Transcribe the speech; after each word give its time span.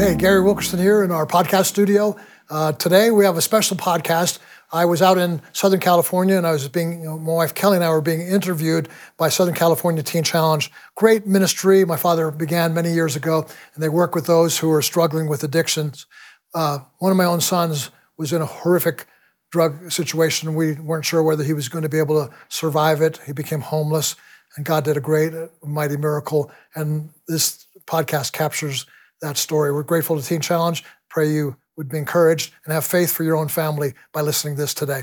Hey, 0.00 0.14
Gary 0.14 0.40
Wilkerson 0.40 0.78
here 0.78 1.04
in 1.04 1.10
our 1.10 1.26
podcast 1.26 1.66
studio. 1.66 2.16
Uh, 2.48 2.72
today 2.72 3.10
we 3.10 3.26
have 3.26 3.36
a 3.36 3.42
special 3.42 3.76
podcast. 3.76 4.38
I 4.72 4.86
was 4.86 5.02
out 5.02 5.18
in 5.18 5.42
Southern 5.52 5.78
California 5.78 6.38
and 6.38 6.46
I 6.46 6.52
was 6.52 6.66
being, 6.68 7.00
you 7.00 7.04
know, 7.04 7.18
my 7.18 7.34
wife 7.34 7.54
Kelly 7.54 7.76
and 7.76 7.84
I 7.84 7.90
were 7.90 8.00
being 8.00 8.22
interviewed 8.22 8.88
by 9.18 9.28
Southern 9.28 9.54
California 9.54 10.02
Teen 10.02 10.22
Challenge. 10.22 10.72
Great 10.94 11.26
ministry 11.26 11.84
my 11.84 11.98
father 11.98 12.30
began 12.30 12.72
many 12.72 12.94
years 12.94 13.14
ago, 13.14 13.46
and 13.74 13.82
they 13.82 13.90
work 13.90 14.14
with 14.14 14.24
those 14.24 14.56
who 14.56 14.72
are 14.72 14.80
struggling 14.80 15.28
with 15.28 15.44
addictions. 15.44 16.06
Uh, 16.54 16.78
one 17.00 17.10
of 17.10 17.18
my 17.18 17.26
own 17.26 17.42
sons 17.42 17.90
was 18.16 18.32
in 18.32 18.40
a 18.40 18.46
horrific 18.46 19.06
drug 19.50 19.92
situation. 19.92 20.54
We 20.54 20.76
weren't 20.76 21.04
sure 21.04 21.22
whether 21.22 21.44
he 21.44 21.52
was 21.52 21.68
going 21.68 21.82
to 21.82 21.90
be 21.90 21.98
able 21.98 22.26
to 22.26 22.34
survive 22.48 23.02
it. 23.02 23.20
He 23.26 23.32
became 23.32 23.60
homeless, 23.60 24.16
and 24.56 24.64
God 24.64 24.84
did 24.84 24.96
a 24.96 25.00
great, 25.00 25.34
mighty 25.62 25.98
miracle. 25.98 26.50
And 26.74 27.10
this 27.28 27.66
podcast 27.86 28.32
captures 28.32 28.86
that 29.20 29.36
story. 29.36 29.72
We're 29.72 29.82
grateful 29.82 30.18
to 30.20 30.26
Teen 30.26 30.40
Challenge. 30.40 30.84
Pray 31.08 31.30
you 31.30 31.56
would 31.76 31.88
be 31.88 31.98
encouraged 31.98 32.52
and 32.64 32.72
have 32.74 32.84
faith 32.84 33.12
for 33.12 33.22
your 33.24 33.36
own 33.36 33.48
family 33.48 33.94
by 34.12 34.20
listening 34.20 34.56
to 34.56 34.62
this 34.62 34.74
today. 34.74 35.02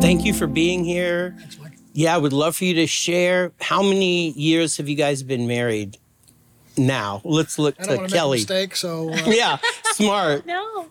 Thank 0.00 0.24
you 0.24 0.34
for 0.34 0.46
being 0.46 0.84
here. 0.84 1.34
Thanks, 1.38 1.58
Mike. 1.58 1.72
Yeah, 1.92 2.14
I 2.14 2.18
would 2.18 2.32
love 2.32 2.54
for 2.56 2.64
you 2.64 2.74
to 2.74 2.86
share. 2.86 3.52
How 3.60 3.82
many 3.82 4.30
years 4.32 4.76
have 4.76 4.88
you 4.88 4.94
guys 4.96 5.22
been 5.22 5.46
married 5.46 5.96
now? 6.76 7.22
Let's 7.24 7.58
look 7.58 7.74
I 7.80 7.84
don't 7.84 7.88
to 7.94 7.96
want 7.96 8.10
to 8.10 8.12
make 8.12 8.12
a 8.12 8.16
Kelly. 8.22 8.38
mistake, 8.38 8.76
so 8.76 9.10
uh, 9.12 9.16
Yeah, 9.26 9.58
smart. 9.94 10.44
No. 10.46 10.86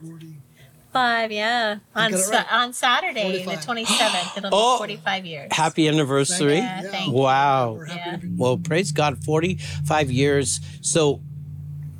Five, 0.95 1.31
yeah. 1.31 1.80
On 1.94 2.12
got 2.12 2.20
it 2.20 2.23
sa- 2.23 2.31
right. 2.38 2.45
on 2.54 2.72
Saturday, 2.73 3.44
45. 3.44 3.66
the 3.66 3.73
27th, 3.84 4.38
it'll 4.38 4.49
Oh. 4.54 4.76
be 4.77 4.95
45 4.95 5.26
years. 5.26 5.48
Happy 5.52 5.88
anniversary. 5.90 6.55
Yeah, 6.55 6.81
thank 6.84 7.08
you. 7.08 7.12
Wow. 7.13 7.73
we're 7.73 7.85
happy 7.85 7.99
Yeah. 8.05 8.12
to 8.13 8.18
be. 8.27 8.27
Well, 8.38 8.58
praise 8.58 8.91
God, 8.94 9.21
45 9.23 10.09
years. 10.09 10.62
So 10.81 11.20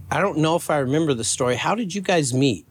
I 0.10 0.22
don't 0.22 0.38
know 0.38 0.56
if 0.56 0.70
I 0.70 0.78
remember 0.78 1.14
the 1.14 1.26
story. 1.26 1.56
How 1.58 1.76
did 1.76 1.94
you 1.94 2.02
guys 2.02 2.34
meet? 2.34 2.66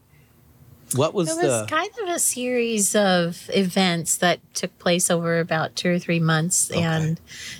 What 0.95 1.13
was, 1.13 1.29
It 1.29 1.35
was 1.35 1.61
the 1.61 1.67
kind 1.67 1.91
of 2.03 2.09
a 2.15 2.19
series 2.19 2.95
of 2.95 3.47
events 3.53 4.17
that 4.17 4.39
took 4.55 4.75
place 4.79 5.11
over 5.11 5.39
about 5.39 5.75
two 5.75 5.89
or 5.91 5.99
three 5.99 6.19
months. 6.19 6.71
And 6.71 7.19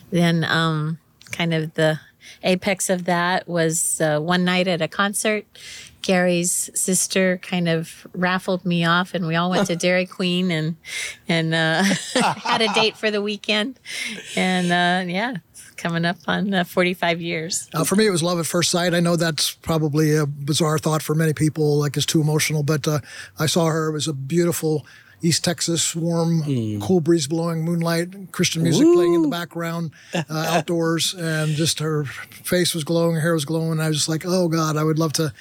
then, 0.09 0.43
um, 0.43 0.97
kind 1.31 1.53
of 1.53 1.73
the 1.75 1.99
apex 2.43 2.89
of 2.89 3.05
that 3.05 3.47
was 3.47 3.99
uh, 4.01 4.19
one 4.19 4.43
night 4.43 4.67
at 4.67 4.81
a 4.81 4.87
concert. 4.87 5.45
Gary's 6.05 6.69
sister 6.75 7.39
kind 7.41 7.67
of 7.67 8.05
raffled 8.13 8.63
me 8.63 8.85
off, 8.85 9.15
and 9.15 9.25
we 9.25 9.35
all 9.35 9.49
went 9.49 9.65
to 9.67 9.75
Dairy 9.85 10.05
Queen 10.05 10.51
and 10.51 10.75
and 11.27 11.53
uh, 11.53 11.83
had 12.13 12.61
a 12.61 12.71
date 12.73 12.95
for 12.95 13.09
the 13.09 13.23
weekend. 13.23 13.79
And 14.35 14.71
uh, 14.71 15.11
yeah, 15.11 15.37
coming 15.77 16.05
up 16.05 16.17
on 16.27 16.53
uh, 16.53 16.63
45 16.63 17.21
years. 17.21 17.67
Uh, 17.73 17.83
for 17.83 17.95
me, 17.95 18.05
it 18.05 18.11
was 18.11 18.21
love 18.21 18.39
at 18.39 18.45
first 18.45 18.69
sight. 18.69 18.93
I 18.93 18.99
know 18.99 19.15
that's 19.15 19.55
probably 19.55 20.15
a 20.15 20.27
bizarre 20.27 20.77
thought 20.77 21.01
for 21.01 21.15
many 21.15 21.33
people, 21.33 21.79
like 21.79 21.97
it's 21.97 22.05
too 22.05 22.21
emotional, 22.21 22.61
but 22.61 22.87
uh, 22.87 22.99
I 23.39 23.47
saw 23.47 23.65
her. 23.65 23.87
It 23.87 23.93
was 23.93 24.07
a 24.07 24.13
beautiful 24.13 24.85
East 25.23 25.43
Texas, 25.43 25.95
warm, 25.95 26.43
cool 26.81 26.99
breeze 26.99 27.25
blowing, 27.25 27.63
moonlight, 27.63 28.31
Christian 28.31 28.61
music 28.61 28.85
playing 28.93 29.15
in 29.15 29.21
the 29.23 29.27
background, 29.27 29.89
uh, 30.13 30.23
outdoors, 30.29 31.15
and 31.15 31.55
just 31.55 31.79
her 31.79 32.03
face 32.05 32.75
was 32.75 32.83
glowing, 32.83 33.15
her 33.15 33.21
hair 33.21 33.33
was 33.33 33.45
glowing. 33.45 33.79
I 33.79 33.87
was 33.87 33.97
just 33.97 34.09
like, 34.09 34.23
oh 34.23 34.47
God, 34.49 34.77
I 34.77 34.83
would 34.83 34.99
love 34.99 35.13
to 35.13 35.33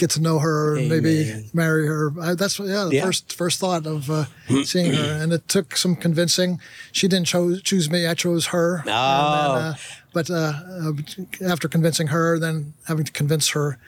get 0.00 0.10
to 0.10 0.20
know 0.20 0.38
her, 0.38 0.76
and 0.76 0.88
maybe 0.88 1.48
marry 1.52 1.86
her. 1.86 2.10
I, 2.20 2.34
that's 2.34 2.58
yeah, 2.58 2.84
the 2.88 2.96
Yeah. 2.96 3.04
first 3.04 3.32
first 3.36 3.60
thought 3.60 3.86
of 3.86 4.10
uh, 4.10 4.24
seeing 4.64 4.92
her, 4.94 5.18
and 5.22 5.32
it 5.32 5.46
took 5.48 5.76
some 5.76 5.94
convincing. 5.94 6.58
She 6.92 7.06
didn't 7.08 7.26
cho- 7.26 7.60
choose 7.60 7.90
me; 7.90 8.06
I 8.06 8.14
chose 8.14 8.46
her. 8.46 8.78
And 8.78 8.86
then, 8.88 8.94
Oh. 8.94 9.54
uh, 9.60 9.74
but 10.12 10.30
uh, 10.30 10.52
uh, 10.84 10.92
after 11.52 11.68
convincing 11.68 12.08
her, 12.08 12.38
then 12.38 12.72
having 12.88 13.04
to 13.04 13.12
convince 13.12 13.50
her, 13.50 13.78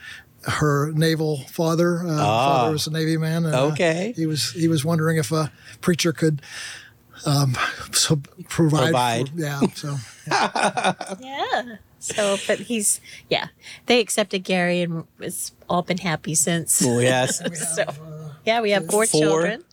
her 0.45 0.93
naval 0.93 1.39
father, 1.51 2.05
uh, 2.07 2.17
father 2.19 2.73
was 2.73 2.87
a 2.87 2.91
Navy 2.93 3.17
man. 3.17 3.45
And, 3.47 3.55
uh. 3.55 3.67
Okay. 3.73 4.13
he 4.15 4.27
was 4.27 4.53
he 4.53 4.69
was 4.69 4.85
wondering 4.85 5.17
if 5.17 5.33
a 5.33 5.51
preacher 5.81 6.13
could 6.13 6.43
um, 7.27 7.57
so 7.93 8.17
provide. 8.49 8.93
Provide. 8.93 9.29
For, 9.31 9.41
yeah. 9.41 9.61
So 9.75 9.97
Yeah. 11.21 11.77
So, 12.03 12.37
but 12.49 12.59
he's 12.59 13.01
yeah. 13.31 13.49
They 13.87 14.01
accepted 14.01 14.41
Gary, 14.41 14.83
and 14.83 15.05
it's 15.21 15.53
all 15.69 15.83
been 15.83 15.99
happy 15.99 16.35
since. 16.35 16.83
Oh, 16.85 16.99
yes. 16.99 17.41
so, 17.77 17.85
yeah, 18.45 18.61
we 18.61 18.73
have 18.73 18.87
four, 18.91 19.07
Four. 19.07 19.21
children. 19.21 19.65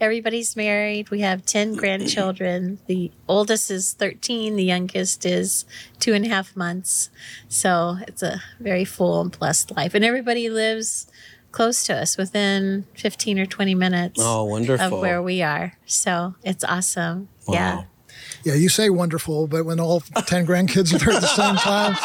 Everybody's 0.00 0.56
married. 0.56 1.10
We 1.10 1.20
have 1.20 1.44
ten 1.44 1.74
grandchildren. 1.74 2.78
The 2.86 3.12
oldest 3.28 3.70
is 3.70 3.92
thirteen. 3.92 4.56
The 4.56 4.64
youngest 4.64 5.26
is 5.26 5.66
two 6.00 6.14
and 6.14 6.24
a 6.24 6.28
half 6.28 6.56
months. 6.56 7.10
So 7.48 7.98
it's 8.08 8.22
a 8.22 8.42
very 8.58 8.84
full 8.84 9.20
and 9.20 9.38
blessed 9.38 9.76
life, 9.76 9.94
and 9.94 10.04
everybody 10.04 10.48
lives 10.48 11.06
close 11.52 11.84
to 11.84 11.94
us, 11.94 12.16
within 12.16 12.86
fifteen 12.94 13.38
or 13.38 13.46
twenty 13.46 13.74
minutes. 13.74 14.18
Oh, 14.22 14.44
wonderful. 14.44 14.86
Of 14.96 15.00
where 15.00 15.22
we 15.22 15.42
are, 15.42 15.76
so 15.86 16.34
it's 16.42 16.64
awesome. 16.64 17.28
Wow. 17.46 17.54
yeah, 17.54 17.82
you 18.44 18.68
say 18.68 18.90
wonderful, 18.90 19.46
but 19.46 19.64
when 19.64 19.80
all 19.80 20.00
ten 20.26 20.46
grandkids 20.46 20.94
are 20.94 20.98
there 20.98 21.14
at 21.14 21.22
the 21.22 21.26
same 21.28 21.56
time, 21.56 21.96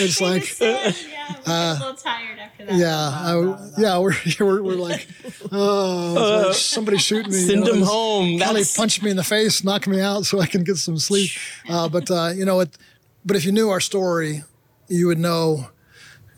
it's 0.00 0.20
like. 0.20 0.58
yeah, 0.60 0.86
we 0.86 0.92
get 1.10 1.46
a 1.46 1.72
little 1.78 1.94
tired 1.94 2.38
after 2.38 2.64
that. 2.66 2.74
Yeah, 2.74 2.96
I, 2.96 3.70
yeah, 3.78 3.98
we're, 3.98 4.14
we're 4.40 4.62
we're 4.62 4.74
like, 4.74 5.06
oh, 5.52 6.52
somebody 6.52 6.98
shoot 6.98 7.26
me. 7.28 7.38
you 7.40 7.46
Send 7.46 7.60
know, 7.60 7.66
them 7.66 7.76
it's- 7.76 7.88
home. 7.90 8.38
Kelly 8.38 8.60
That's 8.60 8.76
punched 8.76 9.02
me 9.02 9.10
in 9.10 9.16
the 9.16 9.24
face, 9.24 9.62
knocked 9.64 9.86
me 9.88 10.00
out, 10.00 10.24
so 10.26 10.40
I 10.40 10.46
can 10.46 10.64
get 10.64 10.76
some 10.76 10.98
sleep. 10.98 11.30
Uh, 11.68 11.86
but 11.88 12.10
uh, 12.10 12.32
you 12.34 12.44
know, 12.46 12.60
it, 12.60 12.78
but 13.26 13.36
if 13.36 13.44
you 13.44 13.52
knew 13.52 13.68
our 13.68 13.80
story, 13.80 14.42
you 14.88 15.06
would 15.08 15.18
know. 15.18 15.68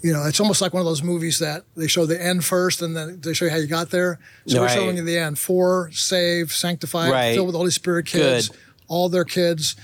You 0.02 0.12
know, 0.14 0.24
it's 0.24 0.40
almost 0.40 0.62
like 0.62 0.72
one 0.72 0.80
of 0.80 0.86
those 0.86 1.02
movies 1.02 1.38
that 1.40 1.64
they 1.76 1.86
show 1.86 2.06
the 2.06 2.20
end 2.22 2.44
first, 2.44 2.80
and 2.80 2.96
then 2.96 3.20
they 3.20 3.34
show 3.34 3.44
you 3.44 3.50
how 3.50 3.58
you 3.58 3.66
got 3.66 3.90
there. 3.90 4.18
So 4.46 4.56
Right. 4.56 4.62
we're 4.62 4.74
showing 4.74 4.96
you 4.96 5.04
the 5.04 5.18
end: 5.18 5.38
four, 5.38 5.90
saved, 5.92 6.52
sanctified, 6.52 7.10
Right. 7.12 7.34
filled 7.34 7.48
with 7.48 7.52
the 7.52 7.58
Holy 7.58 7.70
Spirit 7.70 8.06
kids, 8.06 8.48
Good. 8.48 8.56
all 8.88 9.08
their 9.10 9.24
kids, 9.26 9.76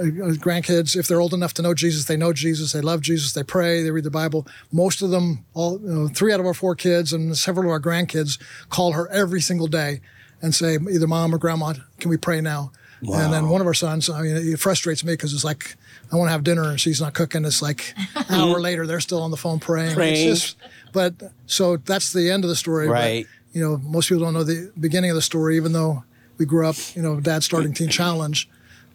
uh, 0.00 0.04
grandkids. 0.04 0.96
If 0.96 1.06
they're 1.06 1.20
old 1.20 1.34
enough 1.34 1.52
to 1.54 1.62
know 1.62 1.74
Jesus, 1.74 2.06
they 2.06 2.16
know 2.16 2.32
Jesus. 2.32 2.72
They 2.72 2.80
love 2.80 3.02
Jesus. 3.02 3.32
They 3.32 3.42
pray. 3.42 3.82
They 3.82 3.90
read 3.90 4.04
the 4.04 4.10
Bible. 4.10 4.46
Most 4.72 5.02
of 5.02 5.10
them, 5.10 5.44
all 5.52 5.78
you 5.82 5.88
know, 5.88 6.08
three 6.08 6.32
out 6.32 6.40
of 6.40 6.46
our 6.46 6.54
four 6.54 6.74
kids 6.74 7.12
and 7.12 7.36
several 7.36 7.66
of 7.66 7.70
our 7.72 7.80
grandkids, 7.80 8.38
call 8.70 8.92
her 8.92 9.06
every 9.10 9.40
single 9.42 9.66
day 9.66 10.00
and 10.40 10.54
say, 10.54 10.78
either 10.90 11.06
Mom 11.08 11.34
or 11.34 11.38
Grandma, 11.38 11.74
can 12.00 12.08
we 12.10 12.16
pray 12.16 12.40
now? 12.40 12.70
And 13.02 13.32
then 13.32 13.48
one 13.48 13.60
of 13.60 13.66
our 13.66 13.74
sons, 13.74 14.08
I 14.08 14.22
mean, 14.22 14.36
it 14.36 14.58
frustrates 14.58 15.04
me 15.04 15.12
because 15.12 15.32
it's 15.34 15.44
like, 15.44 15.76
I 16.12 16.16
want 16.16 16.28
to 16.28 16.32
have 16.32 16.44
dinner 16.44 16.62
and 16.70 16.80
she's 16.80 17.00
not 17.00 17.14
cooking. 17.14 17.44
It's 17.44 17.60
like 17.62 17.94
an 18.16 18.24
hour 18.40 18.60
later, 18.60 18.86
they're 18.86 19.00
still 19.00 19.22
on 19.22 19.30
the 19.30 19.36
phone 19.36 19.58
praying. 19.60 19.94
Praying. 19.94 20.28
It's 20.30 20.40
just, 20.40 20.56
but 20.92 21.14
so 21.46 21.76
that's 21.76 22.12
the 22.12 22.30
end 22.30 22.44
of 22.44 22.50
the 22.50 22.56
story. 22.56 22.86
but, 22.86 22.92
Right. 22.92 23.26
you 23.52 23.60
know, 23.62 23.78
most 23.78 24.08
people 24.08 24.24
don't 24.24 24.34
know 24.34 24.44
the 24.44 24.72
beginning 24.80 25.10
of 25.10 25.16
the 25.16 25.22
story, 25.22 25.56
even 25.56 25.72
though 25.72 26.04
we 26.38 26.46
grew 26.46 26.66
up, 26.66 26.76
you 26.94 27.02
know, 27.02 27.20
dad 27.20 27.42
starting 27.42 27.72
Teen 27.74 27.88
Challenge, 27.88 28.48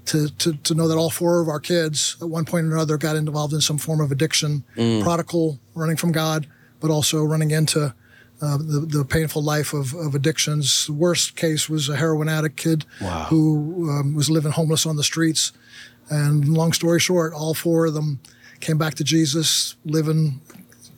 to, 0.05 0.27
to, 0.37 0.53
to 0.53 0.73
know 0.75 0.87
that 0.89 0.97
all 0.97 1.09
four 1.09 1.39
of 1.39 1.47
our 1.47 1.59
kids 1.61 2.17
at 2.21 2.27
one 2.29 2.43
point 2.45 2.65
or 2.65 2.71
another 2.73 2.97
got 2.97 3.15
involved 3.15 3.53
in 3.53 3.61
some 3.61 3.77
form 3.77 4.01
of 4.01 4.11
addiction, 4.11 4.63
prodigal, 5.01 5.59
running 5.75 5.95
from 5.95 6.11
God, 6.11 6.47
but 6.81 6.89
also 6.91 7.23
running 7.23 7.51
into 7.51 7.93
uh, 8.41 8.57
the, 8.57 8.85
the 8.85 9.05
painful 9.05 9.41
life 9.41 9.71
of, 9.73 9.93
of 9.93 10.13
addictions. 10.15 10.87
The 10.87 10.93
worst 10.93 11.37
case 11.37 11.69
was 11.69 11.87
a 11.87 11.95
heroin 11.95 12.27
addict 12.27 12.57
kid 12.57 12.85
Wow. 12.99 13.27
who 13.29 13.89
um, 13.89 14.13
was 14.15 14.29
living 14.29 14.51
homeless 14.51 14.85
on 14.85 14.97
the 14.97 15.03
streets. 15.03 15.53
And 16.13 16.47
long 16.47 16.73
story 16.73 16.99
short, 16.99 17.33
all 17.33 17.55
four 17.55 17.87
of 17.87 17.95
them 17.95 18.19
came 18.59 18.77
back 18.77 18.93
to 18.95 19.03
Jesus, 19.03 19.75
living, 19.83 20.39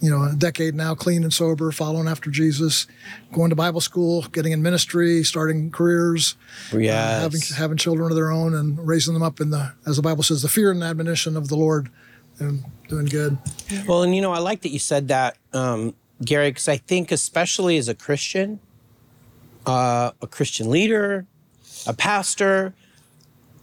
you 0.01 0.09
know, 0.09 0.23
a 0.23 0.35
decade 0.35 0.75
now, 0.75 0.93
clean 0.93 1.23
and 1.23 1.33
sober, 1.33 1.71
following 1.71 2.09
after 2.09 2.29
Jesus, 2.29 2.85
going 3.31 3.49
to 3.49 3.55
Bible 3.55 3.79
school, 3.79 4.23
getting 4.33 4.51
in 4.51 4.61
ministry, 4.61 5.23
starting 5.23 5.71
careers, 5.71 6.35
uh, 6.73 7.21
having 7.21 7.39
having 7.55 7.77
children 7.77 8.11
of 8.11 8.15
their 8.17 8.29
own, 8.29 8.53
and 8.53 8.85
raising 8.85 9.13
them 9.13 9.23
up 9.23 9.39
in 9.39 9.51
the, 9.51 9.71
as 9.87 9.95
the 9.95 10.01
Bible 10.01 10.21
says, 10.21 10.41
the 10.41 10.49
fear 10.49 10.69
and 10.69 10.83
admonition 10.83 11.37
of 11.37 11.47
the 11.47 11.55
Lord, 11.55 11.89
and 12.39 12.65
doing 12.89 13.05
good. 13.05 13.37
Well, 13.87 14.03
and 14.03 14.13
you 14.13 14.21
know, 14.21 14.33
I 14.33 14.39
like 14.39 14.61
that 14.63 14.69
you 14.69 14.79
said 14.79 15.07
that, 15.07 15.37
um, 15.53 15.95
Gary, 16.23 16.49
because 16.49 16.67
I 16.67 16.75
think, 16.75 17.13
especially 17.13 17.77
as 17.77 17.87
a 17.87 17.95
Christian, 17.95 18.59
uh, 19.65 20.11
a 20.21 20.27
Christian 20.27 20.69
leader, 20.69 21.25
a 21.87 21.93
pastor, 21.93 22.73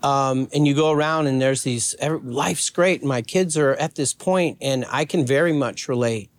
um, 0.03 0.49
and 0.53 0.67
you 0.67 0.75
go 0.75 0.91
around 0.91 1.27
and 1.27 1.41
there's 1.41 1.63
these, 1.63 1.95
life's 2.01 2.71
great. 2.71 3.05
My 3.05 3.23
kids 3.23 3.57
are 3.57 3.75
at 3.75 3.95
this 3.95 4.15
point, 4.15 4.59
and 4.61 4.85
I 4.91 5.05
can 5.05 5.25
very 5.25 5.53
much 5.53 5.89
relate 5.89 6.31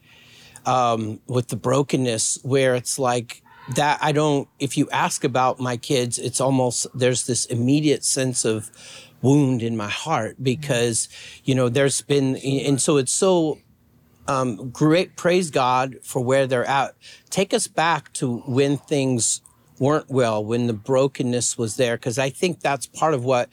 um, 0.66 1.20
with 1.28 1.48
the 1.48 1.56
brokenness 1.56 2.40
where 2.44 2.76
it's 2.76 2.98
like, 3.00 3.42
that 3.76 3.98
I 4.02 4.12
don't, 4.12 4.50
if 4.60 4.78
you 4.78 4.90
ask 4.92 5.24
about 5.24 5.60
my 5.60 5.78
kids, 5.78 6.20
it's 6.20 6.42
almost, 6.42 6.86
there's 6.94 7.26
this 7.26 7.46
immediate 7.46 8.04
sense 8.04 8.44
of 8.44 8.70
wound 9.22 9.64
in 9.64 9.78
my 9.78 9.88
heart 9.88 10.36
because, 10.44 11.08
you 11.46 11.56
know, 11.56 11.70
there's 11.70 12.02
been, 12.02 12.36
and 12.36 12.82
so 12.82 12.98
it's 12.98 13.14
so 13.14 13.60
um, 14.28 14.70
great 14.70 15.16
praise 15.16 15.50
God 15.50 15.96
for 16.04 16.22
where 16.22 16.46
they're 16.46 16.66
at. 16.66 16.96
Take 17.30 17.54
us 17.54 17.68
back 17.68 18.12
to 18.14 18.40
when 18.40 18.78
things 18.78 19.42
weren't 19.80 20.10
well, 20.10 20.44
when 20.44 20.68
the 20.68 20.74
brokenness 20.74 21.58
was 21.58 21.78
there. 21.78 21.98
Because 21.98 22.18
I 22.18 22.30
think 22.30 22.60
that's 22.60 22.88
part 22.88 23.14
of 23.14 23.24
what, 23.24 23.50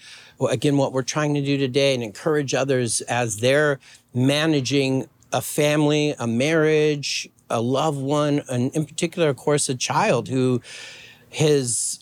again, 0.49 0.77
what 0.77 0.93
we're 0.93 1.03
trying 1.03 1.35
to 1.35 1.43
do 1.43 1.57
today 1.57 1.95
and 1.95 2.03
encourage 2.03 2.55
others 2.55 3.01
as 3.03 3.39
they're 3.39 3.79
managing 4.15 5.09
a 5.33 5.41
family, 5.41 6.15
a 6.19 6.27
marriage, 6.27 7.29
a 7.49 7.61
loved 7.61 8.01
one, 8.01 8.43
and 8.51 8.75
in 8.75 8.87
particular, 8.87 9.29
of 9.29 9.37
course, 9.37 9.69
a 9.69 9.75
child 9.75 10.29
who 10.29 10.61
has 11.35 12.01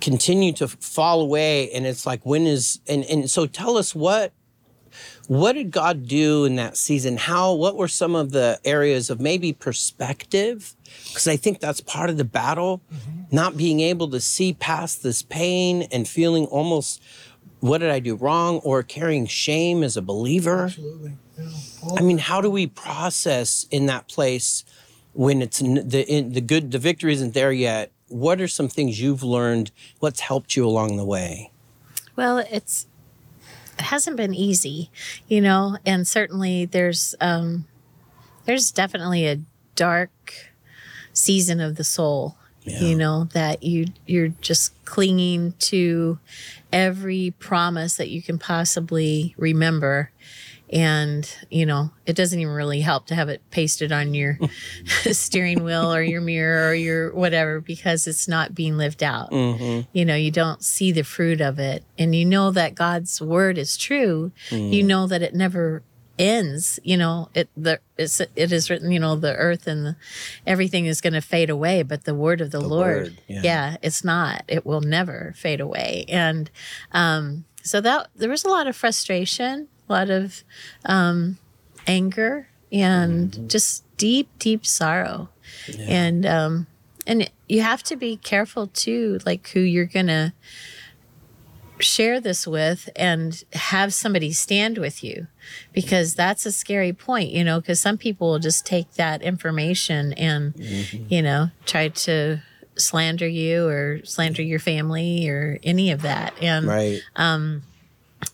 continued 0.00 0.56
to 0.56 0.68
fall 0.68 1.20
away. 1.20 1.70
And 1.72 1.86
it's 1.86 2.06
like, 2.06 2.24
when 2.24 2.46
is, 2.46 2.80
and, 2.88 3.04
and 3.04 3.30
so 3.30 3.46
tell 3.46 3.76
us 3.76 3.94
what 3.94 4.32
what 5.28 5.52
did 5.52 5.70
God 5.70 6.08
do 6.08 6.46
in 6.46 6.56
that 6.56 6.78
season? 6.78 7.18
How, 7.18 7.52
what 7.52 7.76
were 7.76 7.86
some 7.86 8.14
of 8.14 8.30
the 8.30 8.58
areas 8.64 9.10
of 9.10 9.20
maybe 9.20 9.52
perspective? 9.52 10.74
Because 11.06 11.28
I 11.28 11.36
think 11.36 11.60
that's 11.60 11.82
part 11.82 12.08
of 12.08 12.16
the 12.16 12.24
battle, 12.24 12.80
mm-hmm. 12.90 13.36
not 13.36 13.54
being 13.54 13.80
able 13.80 14.08
to 14.08 14.20
see 14.20 14.54
past 14.54 15.02
this 15.02 15.22
pain 15.22 15.82
and 15.92 16.08
feeling 16.08 16.46
almost, 16.46 17.02
what 17.60 17.78
did 17.78 17.90
I 17.90 18.00
do 18.00 18.16
wrong? 18.16 18.60
Or 18.60 18.82
carrying 18.82 19.26
shame 19.26 19.82
as 19.82 19.98
a 19.98 20.02
believer. 20.02 20.64
Absolutely. 20.64 21.12
Yeah. 21.38 21.50
I 21.98 22.00
mean, 22.00 22.18
how 22.18 22.40
do 22.40 22.50
we 22.50 22.66
process 22.66 23.66
in 23.70 23.84
that 23.84 24.08
place 24.08 24.64
when 25.12 25.42
it's 25.42 25.58
the, 25.58 26.06
in, 26.08 26.32
the 26.32 26.40
good, 26.40 26.70
the 26.70 26.78
victory 26.78 27.12
isn't 27.12 27.34
there 27.34 27.52
yet? 27.52 27.92
What 28.08 28.40
are 28.40 28.48
some 28.48 28.68
things 28.68 28.98
you've 28.98 29.22
learned? 29.22 29.72
What's 29.98 30.20
helped 30.20 30.56
you 30.56 30.66
along 30.66 30.96
the 30.96 31.04
way? 31.04 31.52
Well, 32.16 32.38
it's 32.38 32.87
it 33.78 33.84
hasn't 33.84 34.16
been 34.16 34.34
easy, 34.34 34.90
you 35.28 35.40
know, 35.40 35.78
and 35.86 36.06
certainly 36.06 36.64
there's 36.64 37.14
um, 37.20 37.66
there's 38.44 38.70
definitely 38.70 39.26
a 39.26 39.40
dark 39.74 40.52
season 41.12 41.60
of 41.60 41.76
the 41.76 41.84
soul. 41.84 42.36
Yeah. 42.62 42.80
You 42.80 42.96
know 42.96 43.24
that 43.32 43.62
you 43.62 43.86
you're 44.06 44.28
just 44.28 44.84
clinging 44.84 45.52
to 45.60 46.18
every 46.72 47.34
promise 47.38 47.96
that 47.96 48.10
you 48.10 48.20
can 48.20 48.38
possibly 48.38 49.34
remember, 49.38 50.10
and 50.70 51.36
you 51.50 51.64
know 51.64 51.90
it 52.06 52.14
doesn't 52.14 52.40
even 52.40 52.52
really 52.52 52.80
help 52.80 53.06
to 53.06 53.14
have 53.14 53.28
it 53.28 53.42
pasted 53.50 53.92
on 53.92 54.14
your 54.14 54.38
steering 55.12 55.64
wheel 55.64 55.92
or 55.92 56.02
your 56.02 56.20
mirror 56.20 56.68
or 56.68 56.74
your 56.74 57.14
whatever 57.14 57.60
because 57.60 58.06
it's 58.06 58.28
not 58.28 58.54
being 58.54 58.76
lived 58.76 59.02
out 59.02 59.30
mm-hmm. 59.30 59.88
you 59.92 60.04
know 60.04 60.14
you 60.14 60.30
don't 60.30 60.62
see 60.62 60.92
the 60.92 61.04
fruit 61.04 61.40
of 61.40 61.58
it 61.58 61.84
and 61.98 62.14
you 62.14 62.24
know 62.24 62.50
that 62.50 62.74
god's 62.74 63.20
word 63.20 63.56
is 63.56 63.76
true 63.76 64.30
mm. 64.50 64.72
you 64.72 64.82
know 64.82 65.06
that 65.06 65.22
it 65.22 65.34
never 65.34 65.82
ends 66.18 66.80
you 66.82 66.96
know 66.96 67.28
it 67.32 67.48
the 67.56 67.78
it's, 67.96 68.20
it 68.20 68.52
is 68.52 68.68
written 68.68 68.90
you 68.90 68.98
know 68.98 69.14
the 69.14 69.34
earth 69.36 69.66
and 69.66 69.86
the, 69.86 69.96
everything 70.46 70.86
is 70.86 71.00
going 71.00 71.12
to 71.12 71.20
fade 71.20 71.48
away 71.48 71.82
but 71.82 72.04
the 72.04 72.14
word 72.14 72.40
of 72.40 72.50
the, 72.50 72.58
the 72.58 72.68
lord 72.68 73.02
word, 73.02 73.18
yeah. 73.28 73.40
yeah. 73.42 73.76
it's 73.82 74.02
not 74.02 74.42
it 74.48 74.66
will 74.66 74.80
never 74.80 75.32
fade 75.36 75.60
away 75.60 76.04
and 76.08 76.50
um 76.92 77.44
so 77.62 77.80
that 77.80 78.08
there 78.16 78.28
was 78.28 78.44
a 78.44 78.48
lot 78.48 78.66
of 78.66 78.74
frustration 78.74 79.68
a 79.88 79.92
lot 79.92 80.10
of 80.10 80.42
um, 80.84 81.38
anger 81.86 82.48
and 82.72 83.32
mm-hmm. 83.32 83.48
just 83.48 83.84
deep, 83.96 84.28
deep 84.38 84.64
sorrow. 84.66 85.28
Yeah. 85.66 85.86
And 85.88 86.26
um, 86.26 86.66
and 87.06 87.30
you 87.48 87.62
have 87.62 87.82
to 87.84 87.96
be 87.96 88.16
careful 88.16 88.66
too, 88.68 89.18
like 89.24 89.48
who 89.48 89.60
you're 89.60 89.86
gonna 89.86 90.34
share 91.80 92.20
this 92.20 92.46
with 92.46 92.88
and 92.96 93.44
have 93.52 93.94
somebody 93.94 94.32
stand 94.32 94.78
with 94.78 95.04
you 95.04 95.26
because 95.72 96.14
that's 96.14 96.44
a 96.44 96.52
scary 96.52 96.92
point 96.92 97.30
you 97.30 97.44
know 97.44 97.60
because 97.60 97.80
some 97.80 97.96
people 97.96 98.30
will 98.30 98.38
just 98.38 98.66
take 98.66 98.92
that 98.94 99.22
information 99.22 100.12
and 100.14 100.54
mm-hmm. 100.54 101.04
you 101.08 101.22
know 101.22 101.50
try 101.66 101.88
to 101.88 102.40
slander 102.76 103.28
you 103.28 103.66
or 103.66 104.00
slander 104.04 104.42
your 104.42 104.58
family 104.58 105.28
or 105.28 105.58
any 105.62 105.90
of 105.90 106.02
that 106.02 106.32
and 106.42 106.66
right 106.66 107.00
um 107.16 107.62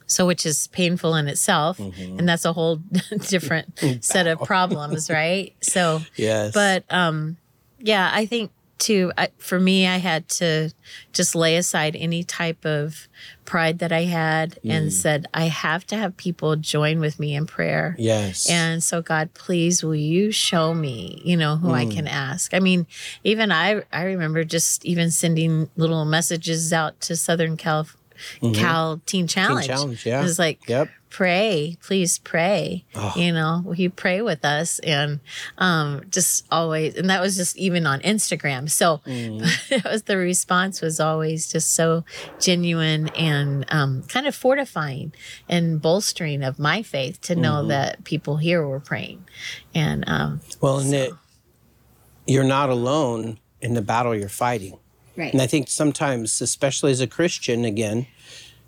so 0.06 0.27
which 0.27 0.45
is 0.45 0.67
painful 0.69 1.15
in 1.15 1.29
itself 1.29 1.79
mm-hmm. 1.79 2.19
and 2.19 2.29
that's 2.29 2.45
a 2.45 2.53
whole 2.53 2.77
different 3.29 3.79
set 4.05 4.27
of 4.27 4.41
problems 4.41 5.11
right 5.11 5.55
so 5.61 6.01
yes 6.17 6.53
but 6.53 6.85
um 6.91 7.37
yeah 7.79 8.11
i 8.12 8.27
think 8.27 8.51
too 8.79 9.12
I, 9.17 9.29
for 9.39 9.61
me 9.61 9.87
i 9.87 9.99
had 9.99 10.29
to 10.31 10.71
just 11.12 11.35
lay 11.35 11.56
aside 11.56 11.95
any 11.97 12.25
type 12.25 12.65
of 12.65 13.09
pride 13.45 13.79
that 13.79 13.93
i 13.93 14.03
had 14.03 14.59
mm. 14.65 14.71
and 14.71 14.93
said 14.93 15.27
i 15.33 15.45
have 15.45 15.87
to 15.87 15.97
have 15.97 16.17
people 16.17 16.56
join 16.56 16.99
with 16.99 17.21
me 17.21 17.35
in 17.35 17.47
prayer 17.47 17.95
yes 17.99 18.51
and 18.51 18.83
so 18.83 19.01
god 19.01 19.33
please 19.33 19.85
will 19.85 19.95
you 19.95 20.33
show 20.33 20.75
me 20.75 21.23
you 21.25 21.37
know 21.37 21.56
who 21.56 21.69
mm. 21.69 21.75
i 21.75 21.87
can 21.87 22.09
ask 22.09 22.53
i 22.53 22.59
mean 22.59 22.87
even 23.23 23.53
i 23.53 23.81
i 23.93 24.03
remember 24.03 24.43
just 24.43 24.85
even 24.85 25.11
sending 25.11 25.71
little 25.77 26.05
messages 26.05 26.73
out 26.73 27.01
to 27.01 27.15
southern 27.15 27.56
california 27.56 28.01
mm-hmm. 28.40 28.55
Cal 28.55 29.00
Teen 29.06 29.26
Challenge. 29.26 29.66
Teen 29.66 29.76
Challenge, 29.76 30.06
yeah. 30.06 30.20
It 30.20 30.22
was 30.22 30.38
like, 30.38 30.69
yep. 30.69 30.88
pray, 31.11 31.76
please 31.82 32.19
pray. 32.19 32.84
Oh. 32.94 33.12
You 33.16 33.32
know, 33.32 33.72
you 33.76 33.90
pray 33.90 34.22
with 34.22 34.44
us? 34.44 34.78
And 34.81 35.20
um, 35.58 36.02
just 36.11 36.46
always, 36.50 36.96
and 36.96 37.11
that 37.11 37.20
was 37.20 37.37
just 37.37 37.56
even 37.56 37.87
on 37.87 38.00
Instagram. 38.00 38.70
So 38.70 38.99
mm. 39.06 39.43
it 39.70 39.84
was 39.84 40.05
the 40.05 40.16
response 40.16 40.81
was 40.81 41.00
always 41.00 41.50
just 41.50 41.72
so 41.72 42.05
genuine 42.40 43.08
and 43.11 43.64
um, 43.69 44.02
kind 44.05 44.26
of 44.26 44.34
fortifying 44.34 45.12
and 45.49 45.81
bolstering 45.81 46.43
of 46.43 46.58
my 46.58 46.82
faith 46.82 47.20
to 47.22 47.34
know 47.34 47.55
mm-hmm. 47.55 47.69
that 47.69 48.05
people 48.05 48.37
here 48.38 48.67
were 48.67 48.81
praying. 48.81 49.25
And 49.75 50.05
um, 50.08 50.40
well, 50.60 50.78
and 50.78 50.94
it, 50.94 51.12
you're 52.26 52.44
not 52.44 52.70
alone 52.70 53.38
in 53.60 53.75
the 53.75 53.82
battle 53.82 54.14
you're 54.14 54.28
fighting. 54.28 54.78
Right. 55.16 55.32
And 55.32 55.40
I 55.40 55.46
think 55.46 55.69
sometimes, 55.69 56.40
especially 56.40 56.90
as 56.93 57.00
a 57.00 57.06
Christian, 57.06 57.64
again, 57.64 58.06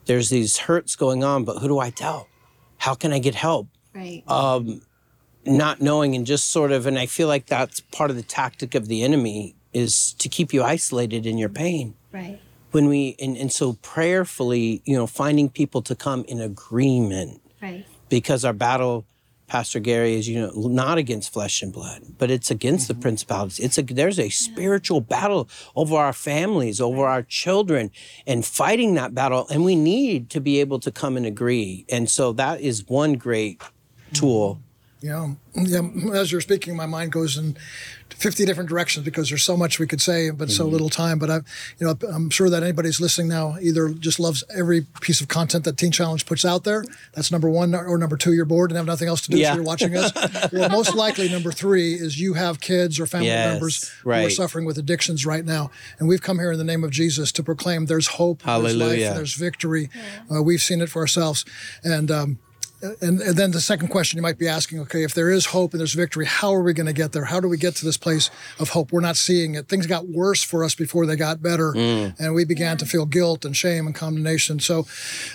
there's 0.07 0.31
these 0.31 0.59
hurts 0.59 0.97
going 0.97 1.25
on, 1.25 1.45
but 1.45 1.59
who 1.59 1.69
do 1.69 1.79
I 1.79 1.91
tell? 1.91 2.29
How 2.79 2.95
can 2.95 3.13
I 3.13 3.19
get 3.19 3.35
help? 3.35 3.69
Right. 3.95 4.23
Um, 4.29 4.83
not 5.45 5.81
knowing 5.81 6.15
and 6.15 6.27
just 6.27 6.51
sort 6.51 6.73
of, 6.73 6.87
and 6.87 6.99
I 6.99 7.07
feel 7.07 7.29
like 7.29 7.47
that's 7.47 7.81
part 7.81 8.11
of 8.11 8.17
the 8.17 8.23
tactic 8.23 8.75
of 8.75 8.89
the 8.89 9.03
enemy 9.03 9.55
is 9.73 10.13
to 10.15 10.29
keep 10.29 10.53
you 10.53 10.63
isolated 10.63 11.27
in 11.27 11.39
your 11.39 11.49
pain. 11.49 11.95
Right. 12.13 12.41
When 12.71 12.87
we, 12.87 13.17
and, 13.21 13.37
and 13.37 13.53
so 13.53 13.75
prayerfully, 13.83 14.83
you 14.85 14.97
know, 14.97 15.07
finding 15.07 15.49
people 15.49 15.83
to 15.83 15.95
come 15.95 16.25
in 16.29 16.41
agreement. 16.41 17.41
Right. 17.61 17.87
Because 18.09 18.45
our 18.45 18.53
battle 18.53 19.05
Pastor 19.47 19.79
Gary, 19.79 20.15
is 20.15 20.29
you 20.29 20.41
know 20.41 20.51
not 20.55 20.99
against 20.99 21.33
flesh 21.33 21.63
and 21.63 21.73
blood, 21.73 22.03
but 22.19 22.31
it's 22.31 22.51
against 22.51 22.89
mm-hmm. 22.89 22.99
the 22.99 23.03
principalities. 23.03 23.61
It's 23.61 23.79
a 23.79 23.83
there's 23.83 24.19
a 24.19 24.29
spiritual 24.29 25.01
battle 25.01 25.49
over 25.75 25.97
our 25.97 26.13
families, 26.13 26.81
over 26.81 27.07
our 27.07 27.23
children, 27.23 27.91
and 28.27 28.45
fighting 28.45 28.95
that 28.95 29.15
battle. 29.15 29.47
And 29.51 29.65
we 29.65 29.77
need 29.77 30.31
to 30.31 30.41
be 30.41 30.61
able 30.61 30.81
to 30.81 30.91
come 30.91 31.17
and 31.17 31.27
agree. 31.27 31.85
And 31.89 32.11
so 32.11 32.33
that 32.33 32.61
is 32.61 32.89
one 32.89 33.15
great 33.15 33.63
tool. 34.13 34.61
Yeah, 35.01 35.35
yeah. 35.55 35.83
As 36.13 36.33
you're 36.33 36.41
speaking, 36.41 36.75
my 36.75 36.87
mind 36.87 37.13
goes 37.13 37.37
in 37.37 37.57
50 38.17 38.47
different 38.47 38.69
directions 38.69 39.05
because 39.05 39.29
there's 39.29 39.45
so 39.45 39.57
much 39.57 39.79
we 39.79 39.87
could 39.87 40.01
say, 40.01 40.31
but 40.31 40.49
mm-hmm. 40.49 40.57
so 40.57 40.67
little 40.67 40.89
time. 40.89 41.19
But 41.19 41.31
I, 41.31 41.37
you 41.79 41.87
know, 41.87 41.95
I'm 42.13 42.31
sure 42.31 42.49
that 42.49 42.63
anybody's 42.63 43.01
listening 43.01 43.29
now 43.29 43.57
either 43.61 43.91
just 43.91 44.19
loves 44.19 44.43
every 44.55 44.83
piece 45.01 45.21
of 45.21 45.29
content 45.29 45.65
that 45.65 45.77
Teen 45.77 45.93
Challenge 45.93 46.25
puts 46.25 46.45
out 46.45 46.65
there. 46.65 46.85
That's 47.15 47.31
number 47.31 47.51
one, 47.51 47.75
or 47.75 47.99
number 47.99 48.17
two, 48.17 48.33
you're 48.33 48.45
bored 48.45 48.71
and 48.71 48.77
have 48.77 48.87
nothing 48.87 49.09
else 49.09 49.21
to 49.23 49.31
do, 49.31 49.39
yeah. 49.39 49.51
so 49.51 49.57
you're 49.57 49.65
watching 49.65 49.97
us. 49.97 50.13
well, 50.53 50.71
most 50.71 50.95
likely, 50.95 51.29
number 51.29 51.53
three 51.53 51.95
is 51.95 52.19
you 52.19 52.35
have 52.35 52.61
kids 52.61 52.99
or 52.99 53.07
family 53.07 53.29
yes, 53.29 53.53
members 53.53 53.93
right. 54.05 54.21
who 54.21 54.27
are 54.27 54.31
suffering 54.31 54.65
with 54.65 54.79
addictions 54.79 55.27
right 55.27 55.45
now, 55.45 55.71
and 55.99 56.09
we've 56.09 56.23
come 56.23 56.39
here 56.39 56.53
in 56.53 56.59
the 56.59 56.65
name 56.65 56.85
of 56.85 56.91
Jesus 56.91 57.33
to 57.33 57.43
proclaim 57.43 57.87
there's 57.87 58.07
hope, 58.09 58.43
Hallelujah. 58.43 58.79
there's 58.79 59.09
life, 59.09 59.17
there's 59.17 59.35
victory. 59.35 59.91
Yeah. 59.95 60.39
Uh, 60.39 60.43
we've 60.43 60.63
seen 60.63 60.81
it 60.81 60.89
for 60.89 61.01
ourselves, 61.01 61.45
and. 61.85 62.11
Um, 62.11 62.39
and, 62.83 63.21
and, 63.21 63.37
then 63.37 63.53
the 63.53 63.61
second 63.61 63.89
question 63.89 64.19
you 64.19 64.23
might 64.23 64.39
be 64.39 64.49
asking 64.49 64.81
okay 64.81 65.03
if 65.03 65.15
there 65.15 65.31
is 65.31 65.47
hope 65.47 65.73
and 65.73 65.81
there's 65.81 65.95
victory 65.95 66.27
how 66.27 66.55
are 66.55 66.63
we 66.63 66.73
going 66.73 66.87
to 66.87 66.93
get 66.93 67.13
there? 67.13 67.25
How 67.25 67.41
do 67.41 67.49
we 67.49 67.57
get 67.57 67.75
to 67.77 67.85
this 67.85 67.97
place 67.97 68.31
of 68.59 68.71
hope? 68.71 68.93
We're 68.93 69.01
not 69.01 69.17
seeing 69.17 69.55
it. 69.55 69.69
Things 69.69 69.87
got 69.87 70.09
worse 70.09 70.43
for 70.43 70.63
us 70.63 70.75
before 70.75 71.07
they 71.07 71.17
got 71.17 71.43
better 71.43 71.73
mm. 71.73 72.15
and 72.19 72.35
we 72.35 72.45
began 72.45 72.77
to 72.79 72.87
feel 72.87 73.07
guilt 73.07 73.45
and 73.45 73.57
shame 73.57 73.87
and 73.87 73.95
condemnation. 73.95 74.61
So 74.61 74.87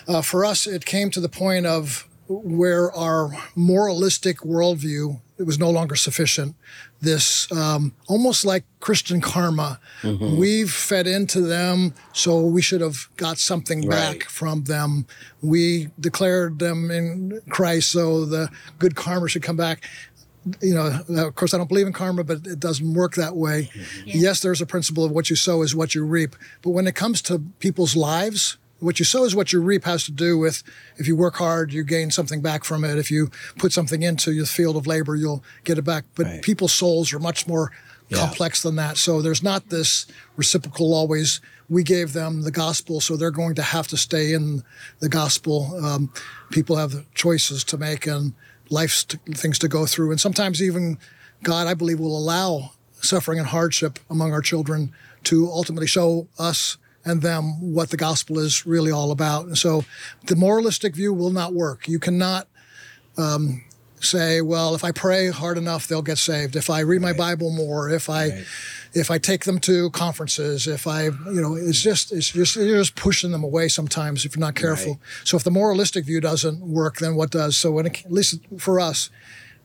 uh, 0.08 0.22
for 0.22 0.46
us 0.46 0.68
it 0.68 0.86
came 0.86 1.10
to 1.12 1.20
the 1.20 1.30
point 1.30 1.66
of 1.66 2.08
where 2.28 2.92
our 2.94 3.32
moralistic 3.56 4.40
worldview 4.40 5.20
it 5.42 5.46
was 5.48 5.60
no 5.60 5.70
longer 5.70 5.96
sufficient 5.96 6.56
this 7.02 7.52
um, 7.52 7.94
almost 8.08 8.46
like 8.46 8.64
Christian 8.80 9.22
karma. 9.22 9.80
Mm-hmm. 10.04 10.38
We've 10.38 10.72
fed 10.72 11.08
into 11.08 11.42
them, 11.42 11.94
so 12.14 12.42
we 12.42 12.62
should 12.62 12.82
have 12.82 13.10
got 13.18 13.40
something 13.40 13.88
right. 13.88 14.20
back 14.20 14.30
from 14.30 14.66
them. 14.66 15.08
We 15.42 15.90
declared 16.00 16.60
them 16.60 16.92
in 16.92 17.42
Christ, 17.50 17.92
so 17.92 18.26
the 18.26 18.50
good 18.78 18.96
karma 18.96 19.28
should 19.28 19.44
come 19.44 19.58
back. 19.58 19.84
You 20.62 20.74
know, 20.74 21.26
of 21.26 21.36
course, 21.36 21.54
I 21.54 21.58
don't 21.58 21.68
believe 21.68 21.88
in 21.88 21.94
karma, 21.94 22.24
but 22.24 22.46
it 22.48 22.60
doesn't 22.60 22.94
work 22.94 23.16
that 23.16 23.36
way. 23.36 23.70
Mm-hmm. 23.74 24.08
Yeah. 24.08 24.16
Yes, 24.18 24.40
there's 24.42 24.62
a 24.62 24.66
principle 24.66 25.04
of 25.04 25.12
what 25.12 25.30
you 25.30 25.36
sow 25.36 25.64
is 25.64 25.76
what 25.76 25.96
you 25.96 26.06
reap. 26.06 26.36
But 26.62 26.72
when 26.72 26.88
it 26.88 26.96
comes 26.96 27.22
to 27.24 27.40
people's 27.60 27.96
lives, 27.96 28.58
what 28.82 29.00
you 29.00 29.06
sow 29.06 29.24
is 29.24 29.36
what 29.36 29.54
you 29.54 29.62
reap 29.62 29.86
has 29.86 30.04
to 30.06 30.12
do 30.12 30.38
with 30.38 30.64
if 30.98 31.08
you 31.08 31.16
work 31.16 31.36
hard, 31.36 31.72
you 31.72 31.84
gain 31.84 32.12
something 32.12 32.42
back 32.42 32.64
from 32.64 32.84
it. 32.84 32.98
If 32.98 33.12
you 33.12 33.30
put 33.58 33.72
something 33.72 34.02
into 34.02 34.32
your 34.32 34.46
field 34.46 34.76
of 34.76 34.88
labor, 34.88 35.16
you'll 35.16 35.44
get 35.64 35.78
it 35.78 35.84
back. 35.84 36.06
But 36.16 36.26
right. 36.26 36.42
people's 36.42 36.74
souls 36.74 37.14
are 37.14 37.20
much 37.20 37.48
more 37.48 37.72
complex 38.12 38.64
than 38.64 38.76
that. 38.76 38.98
So 38.98 39.22
there's 39.22 39.44
not 39.44 39.70
this 39.70 40.06
reciprocal 40.36 40.94
always. 40.94 41.42
We 41.70 41.84
gave 41.84 42.14
them 42.14 42.42
the 42.42 42.52
gospel, 42.52 43.00
so 43.00 43.16
they're 43.16 43.32
going 43.32 43.56
to 43.56 43.62
have 43.62 43.88
to 43.90 43.98
stay 43.98 44.34
in 44.34 44.64
the 45.00 45.10
gospel. 45.10 45.74
Um, 45.84 46.12
people 46.50 46.76
have 46.76 47.06
choices 47.14 47.64
to 47.66 47.78
make 47.78 48.08
and 48.08 48.34
life's 48.70 49.06
t- 49.06 49.18
things 49.34 49.58
to 49.60 49.68
go 49.68 49.86
through, 49.86 50.12
and 50.12 50.20
sometimes 50.20 50.62
even 50.62 50.98
God, 51.44 51.68
I 51.68 51.74
believe, 51.74 52.00
will 52.00 52.18
allow 52.18 52.72
suffering 53.02 53.40
and 53.40 53.48
hardship 53.48 54.00
among 54.10 54.34
our 54.34 54.42
children 54.42 54.94
to 55.24 55.48
ultimately 55.48 55.88
show 55.88 56.28
us 56.38 56.78
and 57.04 57.22
them 57.22 57.74
what 57.74 57.90
the 57.90 57.98
gospel 57.98 58.40
is 58.40 58.66
really 58.66 58.92
all 58.92 59.12
about. 59.12 59.46
And 59.46 59.58
so 59.58 59.86
the 60.28 60.36
moralistic 60.36 60.96
view 60.96 61.14
will 61.14 61.32
not 61.32 61.54
work. 61.54 61.88
You 61.88 62.00
cannot 62.00 62.48
um, 63.18 63.64
say, 64.00 64.42
well, 64.42 64.76
if 64.76 64.84
I 64.84 64.92
pray 64.92 65.30
hard 65.30 65.58
enough, 65.58 65.88
they'll 65.88 66.02
get 66.02 66.18
saved. 66.18 66.56
If 66.56 66.70
I 66.70 66.82
read 66.82 67.02
my 67.02 67.14
Bible 67.14 67.52
more, 67.52 67.90
if 67.90 68.10
I 68.10 68.30
Right. 68.30 68.46
if 68.94 69.10
I 69.10 69.18
take 69.18 69.46
them 69.46 69.60
to 69.60 69.90
conferences, 69.92 70.68
if 70.68 70.86
I, 70.86 71.06
you 71.06 71.42
know, 71.42 71.56
it's 71.56 71.82
just 71.82 72.12
it's 72.12 72.30
just 72.30 72.56
you're 72.56 72.78
just 72.78 72.96
pushing 72.96 73.32
them 73.32 73.44
away 73.44 73.68
sometimes 73.68 74.26
if 74.26 74.36
you're 74.36 74.42
not 74.42 74.56
careful. 74.56 75.00
So 75.24 75.38
if 75.38 75.44
the 75.44 75.52
moralistic 75.52 76.06
view 76.06 76.20
doesn't 76.22 76.60
work, 76.62 76.98
then 76.98 77.16
what 77.16 77.32
does? 77.32 77.58
So 77.58 77.72
when 77.72 77.86
it, 77.86 78.06
at 78.06 78.12
least 78.12 78.40
for 78.58 78.80
us, 78.80 79.10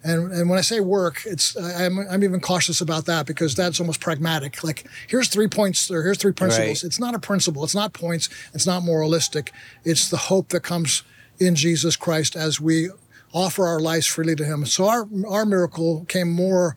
and 0.07 0.33
and 0.33 0.49
when 0.49 0.59
I 0.59 0.63
say 0.63 0.79
work, 0.81 1.23
it's 1.27 1.57
I'm 1.57 1.99
I'm 1.99 2.23
even 2.23 2.41
cautious 2.41 2.81
about 2.81 3.07
that 3.07 3.27
because 3.27 3.55
that's 3.55 3.81
almost 3.81 4.01
pragmatic. 4.01 4.63
Like 4.63 4.87
here's 5.09 5.29
three 5.29 5.49
points 5.49 5.91
or 5.91 6.03
here's 6.03 6.19
three 6.19 6.33
principles. 6.33 6.83
Right. 6.83 6.87
It's 6.87 7.01
not 7.01 7.15
a 7.15 7.19
principle. 7.19 7.65
It's 7.65 7.75
not 7.75 7.93
points. 7.93 8.29
It's 8.55 8.67
not 8.67 8.85
moralistic. 8.85 9.53
It's 9.85 10.09
the 10.09 10.17
hope 10.17 10.51
that 10.51 10.61
comes 10.61 11.03
in 11.39 11.57
Jesus 11.57 11.97
Christ 11.97 12.37
as 12.37 12.61
we 12.61 12.91
offer 13.33 13.67
our 13.67 13.81
lives 13.81 14.07
freely 14.07 14.37
to 14.37 14.45
Him. 14.45 14.65
So 14.65 14.89
our 14.89 15.09
our 15.29 15.45
miracle 15.45 16.05
came 16.05 16.31
more 16.31 16.77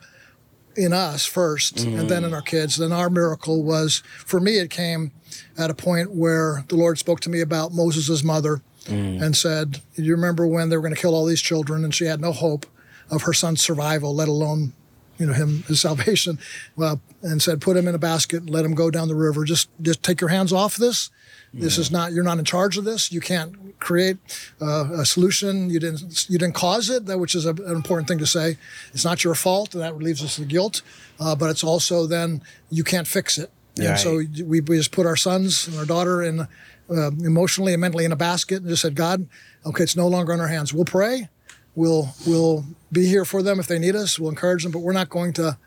in 0.76 0.94
us 0.94 1.30
1st 1.30 1.84
and 1.84 2.00
mm. 2.00 2.08
then 2.08 2.24
in 2.24 2.34
our 2.34 2.42
kids. 2.42 2.78
Then 2.78 2.92
our 2.92 3.10
miracle 3.10 3.64
was 3.64 4.02
for 4.26 4.40
me. 4.40 4.58
It 4.58 4.70
came 4.72 5.12
at 5.58 5.70
a 5.70 5.76
point 5.76 6.12
where 6.12 6.64
the 6.70 6.76
Lord 6.76 6.98
spoke 6.98 7.20
to 7.22 7.30
me 7.30 7.42
about 7.42 7.74
Moses' 7.74 8.24
mother 8.24 8.62
mm. 8.86 9.22
and 9.22 9.38
said, 9.38 9.82
"You 9.94 10.14
remember 10.14 10.48
when 10.48 10.70
they 10.70 10.78
were 10.78 10.82
going 10.82 10.96
to 10.96 11.00
kill 11.00 11.14
all 11.14 11.26
these 11.26 11.42
children, 11.42 11.84
and 11.84 11.94
she 11.94 12.06
had 12.06 12.22
no 12.22 12.32
hope 12.32 12.66
of 13.10 13.24
her 13.24 13.34
son's 13.34 13.62
survival, 13.62 14.16
let 14.16 14.28
alone." 14.28 14.74
You 15.18 15.26
know 15.26 15.34
him 15.34 15.64
his 15.64 15.82
salvation, 15.82 16.40
well, 16.78 17.02
and 17.22 17.42
said, 17.42 17.60
"Put 17.60 17.76
him 17.76 17.88
in 17.88 17.96
a 17.96 18.00
basket 18.00 18.42
and 18.42 18.50
let 18.50 18.64
him 18.64 18.74
go 18.74 18.90
down 18.90 19.10
the 19.10 19.16
river. 19.16 19.44
Just, 19.44 19.70
just 19.82 20.02
take 20.02 20.22
your 20.22 20.30
hands 20.30 20.54
off 20.54 20.78
this. 20.78 21.10
This 21.54 21.78
is 21.78 21.92
not. 21.92 22.12
You're 22.12 22.24
not 22.24 22.38
in 22.38 22.46
charge 22.46 22.78
of 22.78 22.86
this. 22.86 23.12
You 23.12 23.22
can't 23.22 23.80
create 23.80 24.18
uh, 24.62 24.92
a 24.94 25.06
solution. 25.06 25.70
You 25.70 25.80
didn't. 25.80 26.30
You 26.30 26.38
didn't 26.38 26.56
cause 26.56 26.90
it. 26.90 27.08
That 27.08 27.18
which 27.18 27.34
is 27.34 27.46
a, 27.46 27.52
an 27.52 27.76
important 27.76 28.08
thing 28.08 28.20
to 28.20 28.28
say. 28.28 28.58
It's 28.94 29.04
not 29.04 29.24
your 29.24 29.36
fault, 29.36 29.74
and 29.74 29.82
that 29.82 29.96
relieves 29.96 30.24
us 30.24 30.38
of 30.38 30.48
guilt. 30.48 30.82
Uh, 31.20 31.36
but 31.36 31.50
it's 31.50 31.64
also 31.64 32.06
then 32.06 32.42
you 32.70 32.84
can't 32.84 33.08
fix 33.08 33.38
it. 33.38 33.52
And 33.92 34.00
so 34.00 34.18
we, 34.46 34.62
we 34.62 34.78
just 34.78 34.92
put 34.92 35.06
our 35.06 35.16
sons 35.16 35.68
and 35.68 35.78
our 35.78 35.86
daughter 35.86 36.22
in 36.22 36.42
uh, 36.42 37.12
emotionally 37.24 37.74
and 37.74 37.82
mentally 37.82 38.06
in 38.06 38.12
a 38.12 38.18
basket 38.18 38.58
and 38.58 38.68
just 38.68 38.82
said, 38.82 38.96
God, 38.96 39.28
okay, 39.66 39.84
it's 39.84 39.96
no 39.96 40.08
longer 40.08 40.34
in 40.34 40.40
our 40.40 40.48
hands. 40.48 40.74
We'll 40.74 40.86
pray. 40.86 41.30
We'll 41.76 42.14
we'll 42.28 42.66
be 42.92 43.06
here 43.08 43.26
for 43.26 43.42
them 43.44 43.60
if 43.60 43.68
they 43.68 43.80
need 43.80 43.96
us. 43.96 44.18
We'll 44.20 44.30
encourage 44.30 44.64
them, 44.64 44.72
but 44.72 44.80
we're 44.80 44.94
not 44.94 45.10
going 45.10 45.34
to 45.34 45.58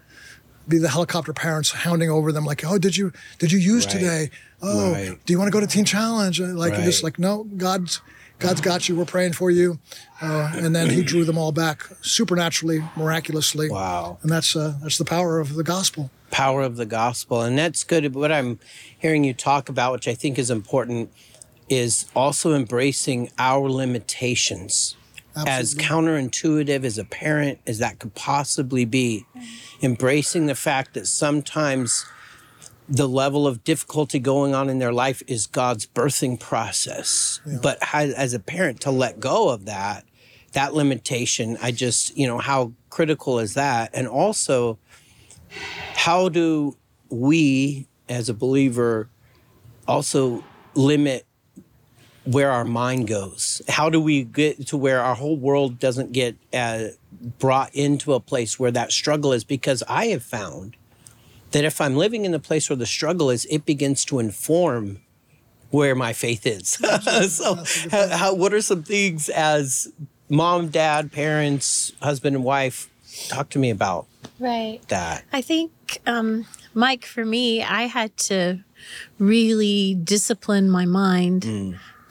be 0.69 0.79
the 0.79 0.89
helicopter 0.89 1.33
parents 1.33 1.73
hounding 1.73 2.09
over 2.11 2.31
them 2.33 2.45
like, 2.45 2.65
oh, 2.65 2.79
did 2.79 2.97
you 2.97 3.13
did 3.39 3.51
you 3.53 3.59
use 3.59 3.85
Right. 3.87 3.93
today? 3.93 4.31
Oh, 4.61 4.93
Right. 4.93 5.19
do 5.27 5.33
you 5.33 5.39
want 5.39 5.49
to 5.49 5.53
go 5.53 5.61
to 5.61 5.67
Teen 5.67 5.85
Challenge? 5.85 6.39
And 6.41 6.57
Like 6.59 6.73
Right. 6.75 6.85
just 6.85 7.03
like 7.03 7.19
no, 7.19 7.45
God's 7.57 8.01
God's 8.39 8.61
got 8.61 8.89
you. 8.89 8.97
We're 8.97 9.05
praying 9.05 9.35
for 9.35 9.51
you. 9.51 9.79
Uh, 10.21 10.51
and 10.55 10.75
then 10.75 10.91
He 10.91 11.03
drew 11.13 11.25
them 11.25 11.37
all 11.39 11.53
back 11.53 11.85
supernaturally, 12.03 12.91
miraculously. 12.97 13.69
Wow. 13.71 14.19
And 14.23 14.31
that's 14.31 14.55
uh, 14.57 14.79
that's 14.83 14.99
the 14.99 15.05
power 15.05 15.41
of 15.41 15.55
the 15.55 15.65
gospel. 15.65 16.11
power 16.31 16.63
of 16.63 16.77
the 16.77 16.87
gospel 16.87 17.43
and 17.43 17.59
that's 17.59 17.85
good 17.85 18.15
what 18.15 18.33
i'm 18.33 18.59
hearing 18.99 19.23
you 19.23 19.35
talk 19.35 19.69
about 19.69 19.93
which 19.93 20.09
i 20.09 20.15
think 20.15 20.39
is 20.39 20.51
important 20.51 21.11
is 21.69 22.07
also 22.17 22.55
embracing 22.55 23.29
our 23.39 23.69
limitations 23.69 24.97
as 25.37 25.75
counterintuitive 25.75 26.85
as 26.85 26.99
a 26.99 27.05
parent 27.05 27.59
as 27.67 27.79
that 27.79 27.99
could 27.99 28.15
possibly 28.15 28.85
be. 28.85 29.27
Embracing 29.83 30.47
the 30.47 30.55
fact 30.55 30.95
that 30.95 31.07
sometimes 31.07 32.07
the 32.89 33.09
level 33.09 33.47
of 33.47 33.65
difficulty 33.65 34.19
going 34.19 34.55
on 34.55 34.69
in 34.69 34.79
their 34.79 34.93
life 34.93 35.23
is 35.27 35.47
god's 35.47 35.87
birthing 35.87 36.39
process. 36.39 37.41
But 37.63 37.79
as 37.93 38.35
a 38.35 38.41
parent 38.41 38.81
to 38.83 38.91
let 38.91 39.21
go 39.21 39.49
of 39.49 39.65
that 39.67 40.05
that 40.53 40.75
limitation 40.75 41.57
i 41.63 41.73
just 41.73 42.15
you 42.15 42.27
know 42.27 42.37
how 42.37 42.73
critical 42.91 43.39
is 43.39 43.55
that? 43.55 43.91
And 43.95 44.07
also 44.07 44.79
how 45.95 46.29
do 46.29 46.77
we 47.09 47.89
as 48.09 48.29
a 48.29 48.35
believer 48.35 49.09
also 49.89 50.45
limit 50.75 51.27
where 52.25 52.51
our 52.51 52.65
mind 52.65 53.09
goes. 53.09 53.61
How 53.69 53.91
do 53.91 54.01
we 54.01 54.25
get 54.25 54.67
to 54.69 54.77
where 54.77 55.01
our 55.01 55.15
whole 55.15 55.37
world 55.37 55.79
doesn't 55.79 56.13
get 56.13 56.37
uh, 56.53 56.89
brought 57.39 57.75
into 57.75 58.15
a 58.15 58.21
place 58.21 58.59
where 58.59 58.71
that 58.71 58.93
struggle 58.93 59.33
is? 59.33 59.45
Because 59.45 59.83
i 59.89 60.07
have 60.07 60.23
found 60.23 60.77
that 61.51 61.65
if 61.65 61.81
i'm 61.81 61.97
living 61.97 62.25
in 62.25 62.33
the 62.33 62.39
place 62.39 62.71
where 62.71 62.77
the 62.77 62.87
struggle 62.87 63.29
is 63.29 63.45
it 63.51 63.67
begins 63.67 64.05
to 64.07 64.19
inform 64.19 65.01
where 65.71 65.95
my 65.95 66.13
faith 66.13 66.47
is. 66.47 66.77
So 67.29 67.57
how, 67.91 68.09
how, 68.09 68.35
what 68.35 68.53
are 68.55 68.61
some 68.63 68.83
things 68.83 69.29
as 69.29 69.89
mom 70.29 70.69
dad 70.69 71.11
parents 71.13 71.93
husband 72.03 72.37
and 72.37 72.45
wife 72.45 72.89
talk 73.29 73.49
to 73.51 73.59
me 73.59 73.71
about 73.71 74.07
Right. 74.39 74.81
that. 74.89 75.25
I 75.33 75.41
think, 75.43 75.73
um, 76.07 76.47
Mike, 76.75 77.05
for 77.05 77.25
me, 77.25 77.63
I 77.63 77.83
had 77.83 78.17
to 78.29 78.65
really 79.19 79.95
discipline 79.95 80.71
my 80.71 80.85
mind 80.87 81.45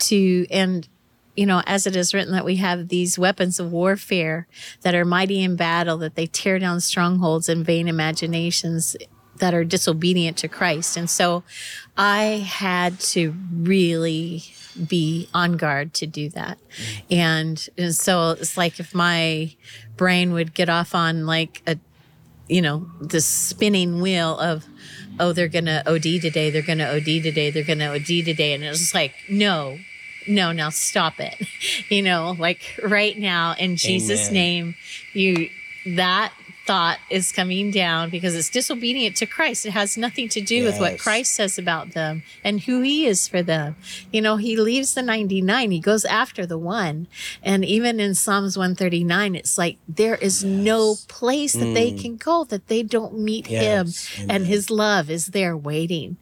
to, 0.02 0.46
and, 0.50 0.88
you 1.36 1.46
know, 1.46 1.62
as 1.66 1.88
it 1.88 1.96
is 1.96 2.14
written 2.14 2.34
that 2.34 2.46
we 2.46 2.58
have 2.58 2.90
these 2.90 3.18
weapons 3.18 3.60
of 3.60 3.72
warfare 3.72 4.48
that 4.82 4.96
are 4.96 5.06
mighty 5.06 5.42
in 5.42 5.56
battle, 5.56 5.98
that 5.98 6.16
they 6.16 6.28
tear 6.28 6.60
down 6.60 6.82
strongholds 6.82 7.50
and 7.50 7.66
vain 7.66 7.88
imaginations 7.88 8.96
that 9.38 9.54
are 9.54 9.64
disobedient 9.64 10.38
to 10.38 10.48
Christ. 10.48 10.98
And 10.98 11.10
so 11.10 11.44
I 11.98 12.46
had 12.48 13.00
to 13.00 13.34
really 13.54 14.44
be 14.88 15.28
on 15.34 15.58
guard 15.58 15.94
to 15.96 16.08
do 16.08 16.30
that. 16.30 16.60
And, 17.10 17.68
and 17.78 17.96
so 17.96 18.32
it's 18.32 18.56
like 18.56 18.80
if 18.80 18.94
my 18.94 19.56
brain 19.98 20.34
would 20.34 20.54
get 20.54 20.70
off 20.70 20.94
on 20.94 21.26
like 21.26 21.62
a 21.66 21.78
you 22.52 22.62
know, 22.62 22.86
this 23.00 23.26
spinning 23.26 24.02
wheel 24.02 24.38
of, 24.38 24.66
oh, 25.22 25.32
they're 25.32 25.48
going 25.48 25.66
to 25.66 25.90
OD 25.90 26.22
today, 26.22 26.50
they're 26.50 26.62
going 26.62 26.80
to 26.80 26.96
OD 26.96 27.24
today, 27.24 27.50
they're 27.50 27.64
going 27.64 27.80
to 27.80 27.94
OD 27.94 28.26
today. 28.26 28.54
And 28.54 28.62
it 28.62 28.70
was 28.70 28.94
like, 28.94 29.16
no, 29.30 29.78
no, 30.28 30.52
now 30.52 30.70
stop 30.70 31.20
it. 31.20 31.36
You 31.90 32.02
know, 32.02 32.36
like 32.40 32.80
right 32.82 33.18
now 33.18 33.54
in 33.58 33.76
Jesus' 33.76 34.28
Amen. 34.30 34.34
name, 34.34 34.76
you, 35.14 35.50
that 35.86 36.32
thought 36.72 37.00
is 37.10 37.34
coming 37.34 37.70
down 37.70 38.10
because 38.10 38.34
it's 38.34 38.50
disobedient 38.50 39.18
to 39.18 39.26
Christ. 39.26 39.66
It 39.66 39.72
has 39.72 39.98
nothing 39.98 40.30
to 40.30 40.40
do 40.40 40.64
with 40.64 40.80
what 40.80 40.98
Christ 41.00 41.34
says 41.34 41.58
about 41.58 41.92
them 41.92 42.24
and 42.46 42.62
who 42.62 42.80
he 42.82 43.06
is 43.06 43.28
for 43.28 43.42
them. 43.44 43.76
You 44.14 44.22
know, 44.22 44.38
he 44.38 44.56
leaves 44.56 44.94
the 44.94 45.02
99, 45.02 45.72
he 45.72 45.80
goes 45.82 46.06
after 46.06 46.46
the 46.46 46.58
one. 46.58 47.08
And 47.44 47.66
even 47.66 48.00
in 48.00 48.16
Psalms 48.16 48.58
139, 48.58 49.36
it's 49.36 49.58
like 49.58 49.80
there 49.86 50.16
is 50.16 50.46
no 50.46 50.96
place 51.10 51.52
that 51.52 51.74
they 51.74 51.92
can 51.92 52.16
go 52.16 52.46
that 52.46 52.68
they 52.68 52.84
don't 52.84 53.20
meet 53.20 53.46
Mm. 53.48 53.52
Yes. 53.52 54.08
him 54.08 54.30
and 54.32 54.46
his 54.48 54.70
love 54.70 55.10
is 55.10 55.28
there 55.38 55.58
waiting. 55.58 56.16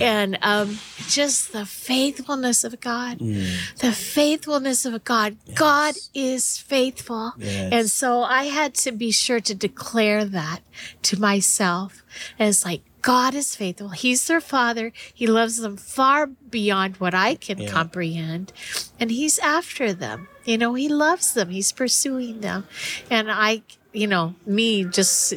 And 0.00 0.38
um, 0.42 0.78
just 1.08 1.52
the 1.52 1.66
faithfulness 1.66 2.62
of 2.62 2.78
God, 2.80 3.18
Mm. 3.18 3.78
the 3.80 3.90
faithfulness 3.92 4.86
of 4.86 5.02
God. 5.02 5.36
God 5.54 5.94
is 6.14 6.58
faithful. 6.58 7.32
Yes. 7.38 7.72
And 7.72 7.90
so 7.90 8.22
I 8.22 8.44
had 8.44 8.74
to 8.84 8.92
be 8.92 9.10
sure 9.10 9.40
to 9.40 9.54
declare 9.96 10.24
that 10.26 10.60
to 11.02 11.18
myself 11.20 12.02
as 12.38 12.64
like, 12.64 12.82
God 13.00 13.34
is 13.34 13.54
faithful. 13.56 13.90
He's 13.90 14.26
their 14.26 14.40
father. 14.42 14.92
He 15.14 15.26
loves 15.26 15.56
them 15.58 15.76
far 15.76 16.26
beyond 16.26 16.96
what 16.96 17.14
I 17.14 17.36
can 17.36 17.58
Yeah. 17.58 17.70
comprehend. 17.70 18.52
And 19.00 19.10
he's 19.10 19.38
after 19.38 19.94
them. 19.94 20.28
You 20.44 20.58
know, 20.58 20.74
he 20.74 20.88
loves 20.88 21.32
them. 21.32 21.48
He's 21.50 21.72
pursuing 21.72 22.40
them. 22.40 22.66
And 23.10 23.30
I, 23.30 23.62
you 23.92 24.06
know, 24.08 24.34
me 24.44 24.84
just 24.84 25.34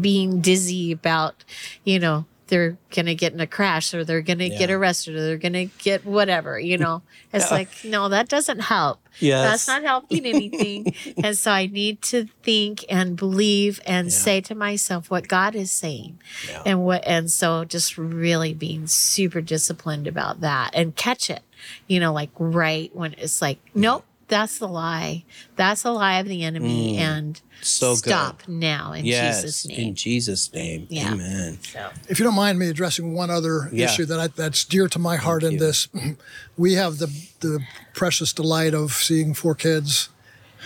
being 0.00 0.40
dizzy 0.40 0.90
about, 0.92 1.44
you 1.84 1.98
know, 2.00 2.24
they're 2.48 2.76
going 2.90 3.06
to 3.06 3.14
get 3.14 3.32
in 3.32 3.40
a 3.40 3.46
crash 3.46 3.94
or 3.94 4.04
they're 4.04 4.20
going 4.20 4.38
to 4.38 4.50
get 4.50 4.70
arrested 4.70 5.14
or 5.14 5.22
they're 5.22 5.38
going 5.38 5.54
to 5.54 5.66
get 5.78 6.04
whatever, 6.04 6.58
you 6.58 6.76
know. 6.76 7.02
It's 7.32 7.50
like, 7.50 7.68
no, 7.84 8.08
that 8.10 8.28
doesn't 8.28 8.60
help. 8.60 9.00
Yes. 9.18 9.50
That's 9.50 9.68
not 9.68 9.82
helping 9.82 10.26
anything. 10.26 10.94
and 11.24 11.36
so 11.38 11.50
I 11.50 11.66
need 11.66 12.02
to 12.02 12.26
think 12.42 12.84
and 12.88 13.16
believe 13.16 13.80
and 13.86 14.12
say 14.12 14.40
to 14.42 14.54
myself 14.54 15.10
what 15.10 15.28
God 15.28 15.54
is 15.54 15.70
saying. 15.70 16.18
Yeah. 16.48 16.62
And 16.66 16.84
what 16.84 17.06
and 17.06 17.30
so 17.30 17.64
just 17.64 17.96
really 17.96 18.52
being 18.52 18.86
super 18.86 19.40
disciplined 19.40 20.06
about 20.06 20.40
that 20.40 20.70
and 20.74 20.94
catch 20.94 21.30
it. 21.30 21.42
You 21.86 22.00
know, 22.00 22.12
like 22.12 22.30
right 22.38 22.94
when 22.94 23.14
it's 23.14 23.40
like, 23.40 23.64
mm-hmm. 23.66 23.80
nope, 23.80 24.04
that's 24.28 24.58
the 24.58 24.68
lie. 24.68 25.24
That's 25.56 25.82
the 25.82 25.92
lie 25.92 26.18
of 26.20 26.26
the 26.28 26.42
enemy. 26.44 26.96
And 26.98 27.34
Mm. 27.36 27.40
So 27.66 27.94
good. 27.94 27.98
stop 28.10 28.42
now 28.48 28.92
in 28.92 29.04
yes, 29.06 29.42
Jesus' 29.42 29.66
name. 29.66 29.78
in 29.88 29.94
Jesus' 29.94 30.52
name. 30.52 30.86
Yeah. 30.90 31.12
Amen. 31.12 31.58
so, 31.62 31.88
If 32.08 32.18
you 32.18 32.24
don't 32.24 32.34
mind 32.34 32.58
me 32.58 32.68
addressing 32.68 33.14
one 33.14 33.30
other 33.30 33.70
Yeah. 33.72 33.86
issue 33.86 34.04
that 34.06 34.20
I, 34.20 34.26
that's 34.26 34.64
dear 34.64 34.86
to 34.88 34.98
my 34.98 35.16
heart 35.16 35.42
in 35.44 35.52
you. 35.52 35.58
this, 35.58 35.88
we 36.58 36.74
have 36.74 36.98
the 36.98 37.06
the 37.40 37.60
precious 37.94 38.32
delight 38.32 38.74
of 38.74 38.92
seeing 38.92 39.32
four 39.34 39.54
kids, 39.54 40.08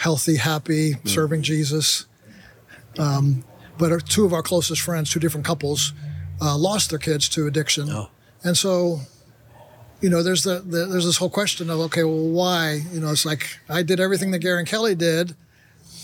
healthy, 0.00 0.36
happy, 0.36 0.94
Mm-hmm. 0.94 1.08
serving 1.08 1.42
Jesus. 1.42 2.06
Um, 2.98 3.44
but 3.78 3.92
our, 3.92 4.00
two 4.00 4.24
of 4.24 4.32
our 4.32 4.42
closest 4.42 4.80
friends, 4.82 5.10
two 5.10 5.20
different 5.20 5.46
couples, 5.46 5.92
uh, 6.40 6.56
lost 6.56 6.90
their 6.90 6.98
kids 6.98 7.28
to 7.30 7.46
addiction, 7.46 7.88
Oh. 7.90 8.08
and 8.42 8.56
so. 8.56 9.02
You 10.00 10.10
know, 10.10 10.22
there's 10.22 10.44
the, 10.44 10.60
the 10.60 10.86
there's 10.86 11.04
this 11.04 11.16
whole 11.16 11.30
question 11.30 11.70
of 11.70 11.80
okay, 11.80 12.04
well, 12.04 12.28
why? 12.28 12.80
You 12.92 13.00
know, 13.00 13.10
it's 13.10 13.26
like 13.26 13.58
I 13.68 13.82
did 13.82 13.98
everything 14.00 14.30
that 14.30 14.38
Gary 14.38 14.60
and 14.60 14.68
Kelly 14.68 14.94
did, 14.94 15.34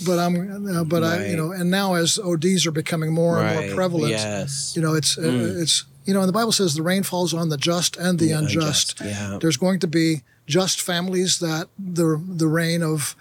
but 0.05 0.19
I'm, 0.19 0.67
uh, 0.67 0.83
but 0.85 1.05
I, 1.05 1.27
you 1.27 1.37
know, 1.37 1.53
and 1.53 1.71
now 1.71 1.95
as 1.95 2.19
ODs 2.19 2.67
are 2.67 2.73
becoming 2.73 3.13
more 3.13 3.41
and 3.41 3.67
more 3.69 3.75
prevalent, 3.77 4.11
Yes. 4.11 4.73
you 4.75 4.83
know, 4.83 4.95
it's 4.95 5.17
uh, 5.17 5.23
it's 5.61 5.85
you 6.07 6.13
know, 6.13 6.21
and 6.21 6.29
the 6.29 6.33
Bible 6.33 6.53
says 6.53 6.75
the 6.75 6.83
rain 6.83 7.03
falls 7.05 7.33
on 7.33 7.49
the 7.51 7.57
just 7.57 7.97
and 7.97 8.19
the, 8.19 8.33
unjust. 8.33 9.01
unjust, 9.01 9.01
yeah. 9.03 9.39
There's 9.41 9.57
going 9.57 9.79
to 9.81 9.87
be 9.87 10.23
just 10.47 10.81
families 10.81 11.39
that 11.39 11.69
the 11.79 12.21
the 12.27 12.49
rain 12.49 12.83
of 12.83 13.15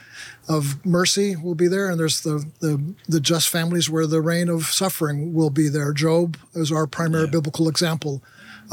of 0.49 0.83
mercy 0.85 1.35
will 1.35 1.55
be 1.55 1.67
there, 1.67 1.89
and 1.89 1.99
there's 1.99 2.21
the 2.21 2.43
the 2.61 2.95
the 3.07 3.19
just 3.19 3.47
families 3.47 3.89
where 3.91 4.07
the 4.07 4.21
rain 4.21 4.49
of 4.49 4.65
suffering 4.65 5.33
will 5.35 5.51
be 5.51 5.69
there. 5.69 5.93
Job 5.93 6.35
is 6.55 6.71
our 6.71 6.87
primary 6.87 7.27
biblical 7.27 7.69
example 7.69 8.23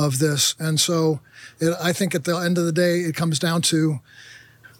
of 0.06 0.18
this, 0.18 0.54
and 0.58 0.80
so 0.80 1.20
it, 1.60 1.74
I 1.82 1.92
think 1.92 2.14
at 2.14 2.24
the 2.24 2.36
end 2.36 2.58
of 2.58 2.64
the 2.64 2.72
day, 2.72 3.00
it 3.00 3.14
comes 3.14 3.38
down 3.38 3.62
to 3.62 4.00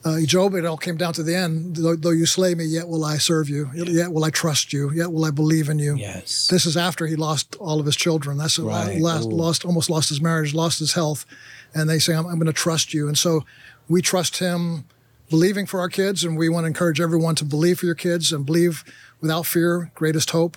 uh, 0.03 0.21
Job, 0.25 0.55
it 0.55 0.65
all 0.65 0.79
came 0.79 0.97
down 0.97 1.12
to 1.12 1.23
the 1.23 1.35
end. 1.35 1.77
Though, 1.77 1.95
though 1.95 2.11
you 2.11 2.25
slay 2.25 2.55
me, 2.55 2.65
yet 2.65 2.89
will 2.89 3.05
I 3.05 3.19
serve 3.19 3.50
you. 3.50 3.71
Yet 3.75 4.12
will 4.12 4.25
I 4.25 4.31
trust 4.31 4.73
you. 4.73 4.91
Yet 4.93 5.12
will 5.12 5.27
I 5.27 5.31
believe 5.31 5.69
in 5.69 5.79
you. 5.79 5.95
Yes. 5.97 6.47
This 6.47 6.65
is 6.65 6.75
after 6.77 7.07
he 7.07 7.17
lost 7.17 7.55
all 7.57 7.81
of 7.81 7.85
his 7.87 7.97
children. 7.97 8.39
That's 8.39 8.59
Right. 8.59 8.99
lost, 8.99 9.29
lost, 9.29 9.65
almost 9.67 9.91
lost 9.91 10.09
his 10.09 10.21
marriage, 10.23 10.55
lost 10.55 10.79
his 10.79 10.95
health, 10.95 11.27
and 11.75 11.89
they 11.91 11.99
say, 11.99 12.15
"I'm, 12.15 12.25
I'm 12.27 12.39
going 12.39 12.47
to 12.47 12.53
trust 12.53 12.95
you." 12.95 13.09
And 13.09 13.19
so 13.19 13.45
we 13.89 14.00
trust 14.00 14.39
him, 14.39 14.85
believing 15.29 15.67
for 15.67 15.81
our 15.81 15.91
kids, 15.91 16.25
and 16.25 16.39
we 16.39 16.49
want 16.49 16.65
to 16.65 16.69
encourage 16.69 17.00
everyone 17.00 17.35
to 17.35 17.45
believe 17.45 17.81
for 17.81 17.87
your 17.87 17.95
kids 17.95 18.33
and 18.33 18.47
believe 18.47 18.85
without 19.21 19.45
fear, 19.45 19.93
greatest 19.95 20.31
hope. 20.31 20.57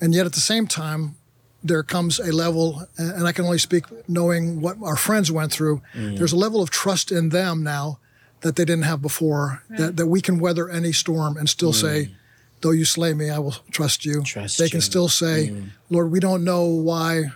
And 0.00 0.14
yet, 0.14 0.24
at 0.24 0.32
the 0.32 0.40
same 0.40 0.66
time, 0.66 1.16
there 1.62 1.82
comes 1.82 2.18
a 2.18 2.32
level, 2.32 2.86
and 2.96 3.26
I 3.26 3.32
can 3.32 3.44
only 3.44 3.58
speak 3.58 3.84
knowing 4.08 4.60
what 4.60 4.76
our 4.82 4.96
friends 4.96 5.30
went 5.30 5.52
through. 5.52 5.82
Mm. 5.94 6.16
There's 6.16 6.32
a 6.32 6.36
level 6.36 6.62
of 6.62 6.70
trust 6.70 7.12
in 7.12 7.28
them 7.30 7.62
now 7.62 7.98
that 8.40 8.56
they 8.56 8.64
didn't 8.64 8.84
have 8.84 9.02
before. 9.02 9.62
That 9.70 9.96
that 9.98 10.06
we 10.06 10.20
can 10.20 10.38
weather 10.38 10.68
any 10.70 10.92
storm 10.92 11.36
and 11.36 11.48
still 11.48 11.72
say, 11.74 12.14
"Though 12.62 12.70
you 12.70 12.84
slay 12.86 13.12
me, 13.14 13.28
I 13.30 13.38
will 13.38 13.56
trust 13.70 14.04
you." 14.06 14.20
Mm. 14.20 14.24
Trust 14.24 14.58
they 14.58 14.68
can 14.68 14.78
you. 14.78 14.82
Mm. 14.82 14.86
still 14.86 15.08
say, 15.08 15.54
"Lord, 15.90 16.10
we 16.10 16.20
don't 16.20 16.44
know 16.44 16.64
why 16.64 17.32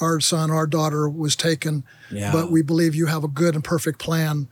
our 0.00 0.20
son, 0.20 0.50
our 0.50 0.66
daughter 0.66 1.08
was 1.08 1.34
taken, 1.36 1.82
Yeah. 2.12 2.30
but 2.32 2.50
we 2.52 2.62
believe 2.62 2.94
you 2.94 3.06
have 3.06 3.24
a 3.24 3.28
good 3.28 3.54
and 3.54 3.64
perfect 3.64 3.98
plan." 3.98 4.46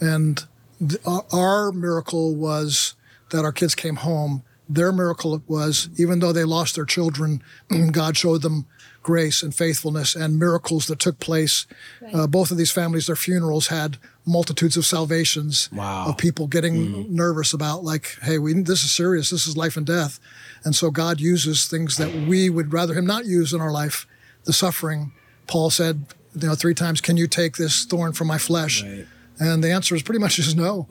And 0.00 0.44
th- 0.78 1.00
our- 1.06 1.24
our 1.32 1.72
miracle 1.72 2.34
was 2.34 2.94
that 3.30 3.44
our 3.44 3.52
kids 3.52 3.74
came 3.74 3.96
home. 3.96 4.42
Their 4.68 4.90
miracle 4.92 5.42
was, 5.46 5.88
even 5.96 6.18
though 6.20 6.32
they 6.32 6.44
lost 6.44 6.74
their 6.74 6.84
children, 6.84 7.42
God 7.92 8.16
showed 8.16 8.42
them 8.42 8.66
grace 9.02 9.42
and 9.42 9.54
faithfulness 9.54 10.16
and 10.16 10.36
miracles 10.38 10.86
that 10.86 10.98
took 10.98 11.20
place. 11.20 11.66
Uh, 12.12 12.26
both 12.26 12.50
of 12.50 12.56
these 12.56 12.72
families, 12.72 13.06
their 13.06 13.14
funerals 13.14 13.68
had 13.68 13.98
multitudes 14.26 14.76
of 14.76 14.84
salvations 14.84 15.68
Wow. 15.72 16.06
of 16.08 16.16
people 16.18 16.48
getting 16.48 17.14
nervous 17.14 17.52
about, 17.52 17.84
like, 17.84 18.16
hey, 18.22 18.38
we 18.38 18.52
this 18.54 18.82
is 18.82 18.90
serious. 18.90 19.30
This 19.30 19.46
is 19.46 19.56
life 19.56 19.76
and 19.76 19.86
death. 19.86 20.18
And 20.64 20.74
so 20.74 20.90
God 20.90 21.20
uses 21.20 21.66
things 21.68 21.96
that 21.98 22.12
we 22.12 22.50
would 22.50 22.72
rather 22.72 22.94
Him 22.94 23.06
not 23.06 23.24
use 23.26 23.52
in 23.52 23.60
our 23.60 23.70
life, 23.70 24.06
the 24.44 24.52
suffering. 24.52 25.12
Paul 25.46 25.70
said, 25.70 26.06
you 26.34 26.48
know, 26.48 26.56
three 26.56 26.74
times, 26.74 27.00
"Can 27.00 27.16
you 27.16 27.28
take 27.28 27.56
this 27.56 27.84
thorn 27.84 28.12
from 28.12 28.26
my 28.26 28.38
flesh?" 28.38 28.82
Right. 28.82 29.06
And 29.38 29.62
the 29.62 29.70
answer 29.70 29.94
is 29.94 30.02
pretty 30.02 30.18
much 30.20 30.36
just 30.36 30.56
no. 30.56 30.86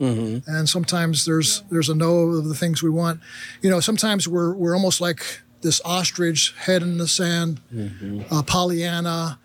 And 0.46 0.68
sometimes 0.68 1.24
there's 1.24 1.62
there's 1.70 1.88
a 1.88 1.94
no 1.94 2.18
of 2.38 2.44
the 2.48 2.54
things 2.54 2.82
we 2.82 2.90
want. 2.90 3.20
You 3.62 3.70
know, 3.70 3.80
sometimes 3.80 4.28
we're 4.28 4.54
we're 4.54 4.74
almost 4.74 5.00
like 5.00 5.20
this 5.62 5.80
ostrich, 5.84 6.54
head 6.58 6.82
in 6.82 6.98
the 6.98 7.08
sand, 7.08 7.60
uh, 8.30 8.42
Pollyanna, 8.42 9.38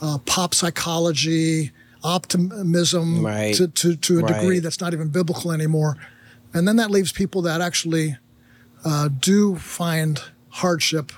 uh, 0.00 0.18
pop 0.18 0.54
psychology, 0.54 1.72
optimism 2.04 3.24
Right. 3.24 3.54
to, 3.54 3.68
to, 3.68 3.96
to 3.96 4.18
a 4.18 4.22
degree 4.40 4.58
that's 4.60 4.80
not 4.80 4.92
even 4.92 5.08
biblical 5.08 5.50
anymore. 5.52 5.96
And 6.52 6.68
then 6.68 6.76
that 6.76 6.90
leaves 6.90 7.10
people 7.12 7.42
that 7.42 7.60
actually 7.60 8.16
uh, 8.84 9.08
do 9.08 9.56
find 9.56 10.20
hardship 10.50 11.10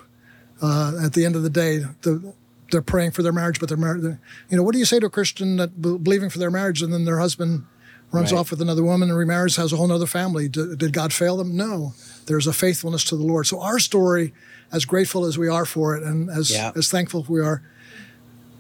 uh, 0.63 0.99
at 1.05 1.13
the 1.13 1.27
end 1.27 1.37
of 1.37 1.43
the 1.43 1.51
day. 1.51 1.79
The, 2.03 2.33
they're 2.71 2.83
praying 2.83 3.13
for 3.13 3.23
their 3.23 3.33
marriage, 3.33 3.61
but 3.61 3.69
they're 3.69 3.79
married. 3.79 4.03
You 4.03 4.57
know, 4.57 4.63
what 4.63 4.73
do 4.73 4.79
you 4.79 4.85
say 4.85 4.99
to 5.01 5.07
a 5.07 5.11
Christian 5.11 5.57
that 5.57 5.81
be- 5.81 5.97
believing 5.99 6.31
for 6.31 6.39
their 6.39 6.51
marriage 6.51 6.83
and 6.83 6.93
then 6.93 7.05
their 7.05 7.19
husband 7.19 7.65
runs 8.13 8.33
Right. 8.33 8.39
off 8.39 8.51
with 8.51 8.61
another 8.63 8.83
woman 8.83 9.09
and 9.11 9.19
remarries, 9.19 9.57
has 9.57 9.73
a 9.73 9.77
whole 9.77 9.91
other 9.93 10.07
family? 10.07 10.49
Did, 10.49 10.79
did 10.79 10.93
God 10.93 11.13
fail 11.13 11.37
them? 11.37 11.57
No. 11.57 11.95
There's 12.27 12.47
a 12.47 12.53
faithfulness 12.53 13.05
to 13.05 13.17
the 13.17 13.23
Lord. 13.25 13.47
So 13.47 13.61
our 13.61 13.79
story, 13.79 14.33
as 14.73 14.85
grateful 14.85 15.25
as 15.27 15.37
we 15.39 15.49
are 15.49 15.65
for 15.67 15.97
it, 15.97 16.03
and 16.03 16.29
as 16.31 16.51
Yeah. 16.51 16.73
as 16.77 16.89
thankful 16.89 17.25
we 17.29 17.41
are, 17.41 17.63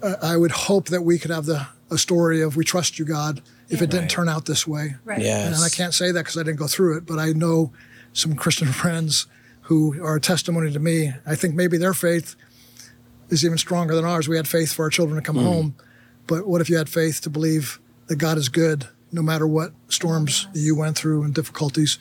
uh, 0.03 0.15
I 0.23 0.37
would 0.37 0.51
hope 0.53 0.89
that 0.89 1.03
we 1.05 1.19
could 1.19 1.31
have 1.31 1.47
the 1.47 1.67
a 1.89 1.97
story 1.99 2.41
of 2.43 2.57
we 2.57 2.65
trust 2.65 2.99
you, 2.99 3.05
God. 3.05 3.41
If 3.69 3.81
it 3.83 3.91
didn't 3.91 4.03
Right. 4.03 4.11
turn 4.11 4.29
out 4.29 4.47
this 4.47 4.67
way, 4.67 4.97
right. 5.05 5.21
Yes. 5.21 5.55
and 5.57 5.65
I 5.65 5.69
can't 5.69 5.95
say 5.95 6.11
that 6.13 6.21
because 6.25 6.37
I 6.37 6.43
didn't 6.43 6.59
go 6.59 6.67
through 6.67 6.97
it, 6.99 7.07
but 7.07 7.19
I 7.21 7.33
know 7.33 7.73
some 8.13 8.35
Christian 8.35 8.73
friends 8.73 9.27
who 9.63 10.01
are 10.05 10.17
a 10.17 10.21
testimony 10.21 10.73
to 10.73 10.79
me. 10.81 11.13
I 11.25 11.35
think 11.37 11.55
maybe 11.55 11.77
their 11.79 11.95
faith 11.95 12.35
is 13.31 13.45
even 13.45 13.59
stronger 13.59 13.95
than 13.95 14.05
ours. 14.05 14.29
We 14.29 14.37
had 14.37 14.49
faith 14.49 14.73
for 14.73 14.85
our 14.85 14.91
children 14.91 15.17
to 15.17 15.23
come 15.23 15.37
home, 15.37 15.75
but 16.27 16.47
what 16.47 16.61
if 16.61 16.69
you 16.71 16.77
had 16.77 16.89
faith 16.89 17.21
to 17.23 17.31
believe 17.31 17.79
that 18.07 18.17
God 18.17 18.39
is 18.39 18.49
good 18.49 18.87
no 19.13 19.23
matter 19.23 19.47
what 19.47 19.73
storms 19.89 20.47
you 20.55 20.75
went 20.77 20.97
through 20.97 21.23
and 21.23 21.35
difficulties? 21.35 21.99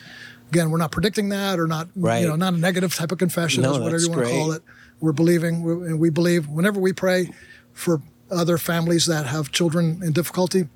Again, 0.50 0.70
we're 0.70 0.78
not 0.78 0.92
predicting 0.92 1.30
that 1.30 1.60
or 1.60 1.68
not, 1.68 1.88
Right. 1.96 2.20
you 2.22 2.28
know, 2.28 2.36
not 2.36 2.54
a 2.54 2.58
negative 2.58 2.94
type 2.94 3.12
of 3.12 3.18
confession, 3.18 3.64
No, 3.64 3.74
is 3.74 3.80
whatever 3.80 4.02
you 4.02 4.10
want 4.12 4.26
to 4.26 4.30
call 4.32 4.52
it. 4.52 4.62
We're 5.02 5.12
believing, 5.12 5.64
we- 5.64 5.88
and 5.88 6.00
we 6.00 6.10
believe 6.10 6.48
whenever 6.48 6.80
we 6.80 6.94
pray 6.94 7.32
for 7.74 8.02
other 8.32 8.58
families 8.58 9.06
that 9.08 9.26
have 9.26 9.52
children 9.52 10.02
in 10.04 10.12
difficulty, 10.14 10.68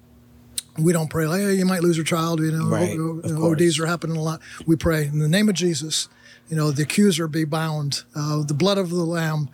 we 0.77 0.93
don't 0.93 1.09
pray 1.09 1.27
like, 1.27 1.41
hey, 1.41 1.53
you 1.55 1.65
might 1.65 1.83
lose 1.83 1.97
your 1.97 2.05
child. 2.05 2.39
You 2.39 2.51
know, 2.51 2.67
Right, 2.67 2.97
O- 2.97 3.21
O- 3.23 3.51
ODs 3.51 3.79
are 3.79 3.85
happening 3.85 4.17
a 4.17 4.21
lot. 4.21 4.39
We 4.65 4.75
pray 4.75 5.05
in 5.05 5.19
the 5.19 5.27
name 5.27 5.49
of 5.49 5.55
Jesus. 5.55 6.07
You 6.49 6.55
know, 6.57 6.71
the 6.71 6.83
accuser 6.83 7.27
be 7.27 7.43
bound. 7.43 8.03
Uh, 8.15 8.43
the 8.43 8.53
blood 8.55 8.77
of 8.79 8.89
the 8.89 9.03
Lamb 9.05 9.49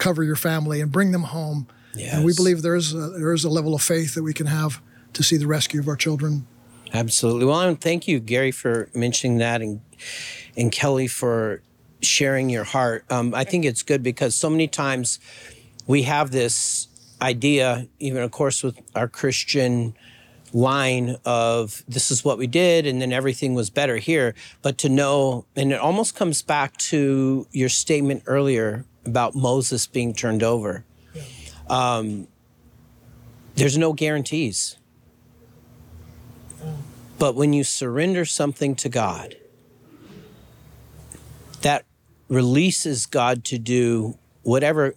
cover 0.00 0.24
your 0.24 0.36
family 0.36 0.80
and 0.80 0.90
bring 0.90 1.12
them 1.12 1.24
home. 1.24 1.68
And 1.98 2.24
we 2.24 2.34
believe 2.34 2.62
there 2.62 2.76
is 2.76 2.94
a, 2.94 3.10
there 3.10 3.32
is 3.32 3.44
a 3.44 3.50
level 3.50 3.74
of 3.74 3.82
faith 3.82 4.14
that 4.14 4.22
we 4.22 4.32
can 4.32 4.46
have 4.46 4.80
to 5.12 5.22
see 5.22 5.36
the 5.36 5.46
rescue 5.46 5.80
of 5.80 5.88
our 5.88 5.96
children. 5.96 6.46
Absolutely. 6.92 7.44
Well, 7.44 7.60
and 7.60 7.80
thank 7.80 8.08
you, 8.08 8.18
Gary, 8.20 8.50
for 8.50 8.88
mentioning 8.94 9.38
that, 9.38 9.60
and 9.60 9.80
and 10.56 10.72
Kelly 10.72 11.06
for 11.06 11.62
sharing 12.00 12.48
your 12.48 12.64
heart. 12.64 13.04
Um, 13.10 13.34
I 13.34 13.44
think 13.44 13.64
it's 13.64 13.82
good 13.82 14.02
because 14.02 14.34
so 14.34 14.50
many 14.50 14.66
times 14.66 15.20
we 15.86 16.02
have 16.02 16.30
this 16.30 16.88
idea, 17.20 17.86
even 17.98 18.22
of 18.22 18.30
course 18.30 18.62
with 18.62 18.80
our 18.94 19.08
Christian 19.08 19.94
line 20.52 21.16
of 21.24 21.84
this 21.86 22.10
is 22.10 22.24
what 22.24 22.38
we 22.38 22.46
did 22.46 22.86
and 22.86 23.00
then 23.00 23.12
everything 23.12 23.54
was 23.54 23.70
better 23.70 23.98
here 23.98 24.34
but 24.62 24.78
to 24.78 24.88
know 24.88 25.44
and 25.54 25.72
it 25.72 25.78
almost 25.78 26.16
comes 26.16 26.42
back 26.42 26.76
to 26.76 27.46
your 27.52 27.68
statement 27.68 28.20
earlier 28.26 28.84
about 29.04 29.34
moses 29.34 29.86
being 29.86 30.14
turned 30.14 30.42
over 30.42 30.84
um, 31.68 32.26
there's 33.54 33.78
no 33.78 33.92
guarantees 33.92 34.76
but 37.20 37.34
when 37.34 37.52
you 37.52 37.64
surrender 37.64 38.24
something 38.24 38.74
to 38.76 38.88
God, 38.88 39.36
that 41.60 41.84
releases 42.28 43.04
God 43.04 43.44
to 43.44 43.58
do 43.58 44.16
whatever 44.42 44.94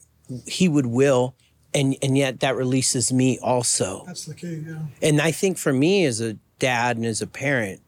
He 0.47 0.69
would 0.69 0.85
will, 0.85 1.35
and, 1.73 1.97
and 2.01 2.17
yet 2.17 2.39
that 2.39 2.55
releases 2.55 3.11
me 3.11 3.37
also. 3.39 4.03
That's 4.05 4.25
the 4.25 4.35
key. 4.35 4.63
Yeah. 4.65 4.83
And 5.01 5.19
I 5.19 5.31
think 5.31 5.57
for 5.57 5.73
me 5.73 6.05
as 6.05 6.21
a 6.21 6.35
dad 6.59 6.95
and 6.95 7.05
as 7.05 7.21
a 7.21 7.27
parent, 7.27 7.81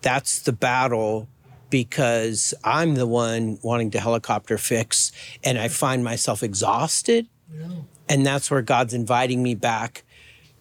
that's 0.00 0.38
the 0.38 0.52
battle 0.52 1.28
because 1.70 2.54
I'm 2.64 2.94
the 2.94 3.06
one 3.06 3.58
wanting 3.62 3.90
to 3.92 4.00
helicopter 4.00 4.58
fix 4.58 5.12
and 5.42 5.58
I 5.58 5.68
find 5.68 6.04
myself 6.04 6.42
exhausted. 6.42 7.26
And 8.08 8.24
that's 8.24 8.50
where 8.50 8.62
God's 8.62 8.94
inviting 8.94 9.42
me 9.42 9.54
back 9.54 10.04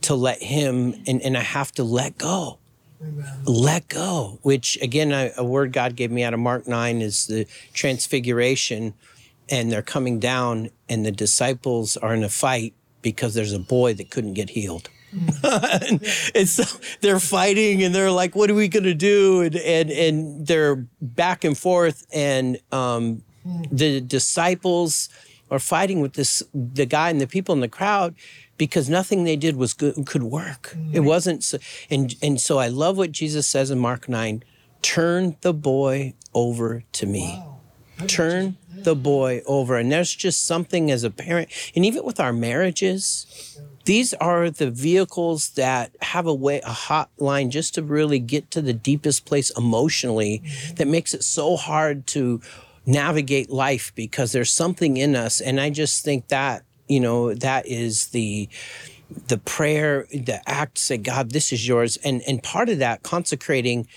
to 0.02 0.16
let 0.16 0.42
Him, 0.42 0.96
and, 1.08 1.22
and 1.22 1.38
I 1.38 1.42
have 1.42 1.72
to 1.74 1.84
let 1.84 2.18
go 2.18 2.60
Amen. 3.02 3.26
let 3.46 3.88
go 3.90 4.40
which 4.42 4.78
again 4.82 5.12
a, 5.12 5.32
a 5.38 5.44
word 5.44 5.74
god 5.74 5.96
gave 5.96 6.12
me 6.12 6.24
out 6.24 6.34
of 6.34 6.40
mark 6.40 6.66
9 6.66 7.02
is 7.02 7.28
the 7.28 7.46
transfiguration 7.74 8.94
and 9.50 9.72
they're 9.72 9.82
coming 9.82 10.20
down 10.20 10.70
and 10.88 11.06
the 11.06 11.12
disciples 11.12 11.98
are 11.98 12.14
in 12.14 12.24
a 12.24 12.30
fight 12.30 12.74
because 13.02 13.34
there's 13.34 13.54
a 13.54 13.60
boy 13.60 13.94
that 13.94 14.10
couldn't 14.10 14.34
get 14.34 14.52
healed 14.52 14.90
and, 16.36 16.50
so 16.50 16.64
they're 17.02 17.20
fighting 17.20 17.84
and 17.84 17.94
they're 17.94 18.12
like, 18.12 18.36
what 18.36 18.50
are 18.50 18.56
we 18.56 18.68
going 18.68 18.84
to 18.84 18.94
do? 18.94 19.42
And, 19.42 19.56
and, 19.56 19.92
and 19.92 20.48
they're 20.48 20.88
back 21.02 21.44
and 21.44 21.58
forth. 21.58 22.06
And 22.14 22.60
um, 22.72 23.24
the 23.72 24.02
disciples 24.02 25.10
are 25.52 25.60
fighting 25.60 26.02
with 26.02 26.14
this, 26.14 26.44
the 26.54 26.86
guy 26.86 27.10
and 27.10 27.22
the 27.22 27.28
people 27.28 27.54
in 27.54 27.62
the 27.62 27.68
crowd 27.68 28.16
because 28.58 28.90
nothing 28.90 29.24
they 29.24 29.36
did 29.36 29.56
was 29.56 29.74
good, 29.74 30.06
could 30.06 30.24
work. 30.24 30.76
It 30.92 31.02
wasn't. 31.02 31.44
So, 31.44 31.58
and, 31.90 32.16
and 32.22 32.40
so 32.40 32.58
I 32.58 32.68
love 32.68 32.98
what 32.98 33.12
Jesus 33.12 33.48
says 33.48 33.72
in 33.72 33.80
Mark 33.80 34.10
9 34.10 34.44
turn 34.82 35.36
the 35.42 35.54
boy 35.54 36.14
over 36.34 36.84
to 36.92 37.06
me. 37.08 37.44
Turn 38.08 38.58
the 38.76 38.96
boy 38.96 39.42
over. 39.46 39.78
And 39.78 39.92
there's 39.92 40.14
just 40.14 40.46
something 40.46 40.92
as 40.92 41.04
a 41.04 41.10
parent, 41.10 41.50
and 41.76 41.86
even 41.86 42.04
with 42.04 42.20
our 42.20 42.32
marriages, 42.32 43.58
these 43.86 44.14
are 44.16 44.50
the 44.50 44.72
vehicles 44.72 45.52
that 45.52 45.96
have 46.02 46.26
a 46.26 46.34
way, 46.34 46.60
a 46.62 46.70
hotline 46.70 47.50
just 47.50 47.76
to 47.76 47.84
really 47.84 48.20
get 48.20 48.52
to 48.52 48.62
the 48.62 48.74
deepest 48.74 49.26
place 49.26 49.52
emotionally 49.52 50.42
mm-hmm. 50.44 50.76
that 50.76 50.88
makes 50.88 51.14
it 51.14 51.24
so 51.24 51.56
hard 51.56 52.06
to 52.08 52.42
navigate 52.86 53.50
life 53.50 53.92
because 53.96 54.32
there's 54.32 54.52
something 54.52 54.98
in 54.98 55.16
us. 55.16 55.40
And 55.40 55.60
I 55.60 55.70
just 55.70 56.04
think 56.04 56.28
that, 56.28 56.64
you 56.88 57.00
know, 57.00 57.34
that 57.34 57.68
is 57.68 58.08
the, 58.08 58.50
the 59.28 59.38
prayer, 59.38 60.08
the 60.12 60.42
act, 60.48 60.78
say, 60.78 60.98
God, 60.98 61.32
this 61.32 61.52
is 61.54 61.68
yours. 61.68 61.98
And, 61.98 62.22
and 62.28 62.42
part 62.42 62.70
of 62.70 62.80
that 62.80 63.04
consecrating 63.04 63.88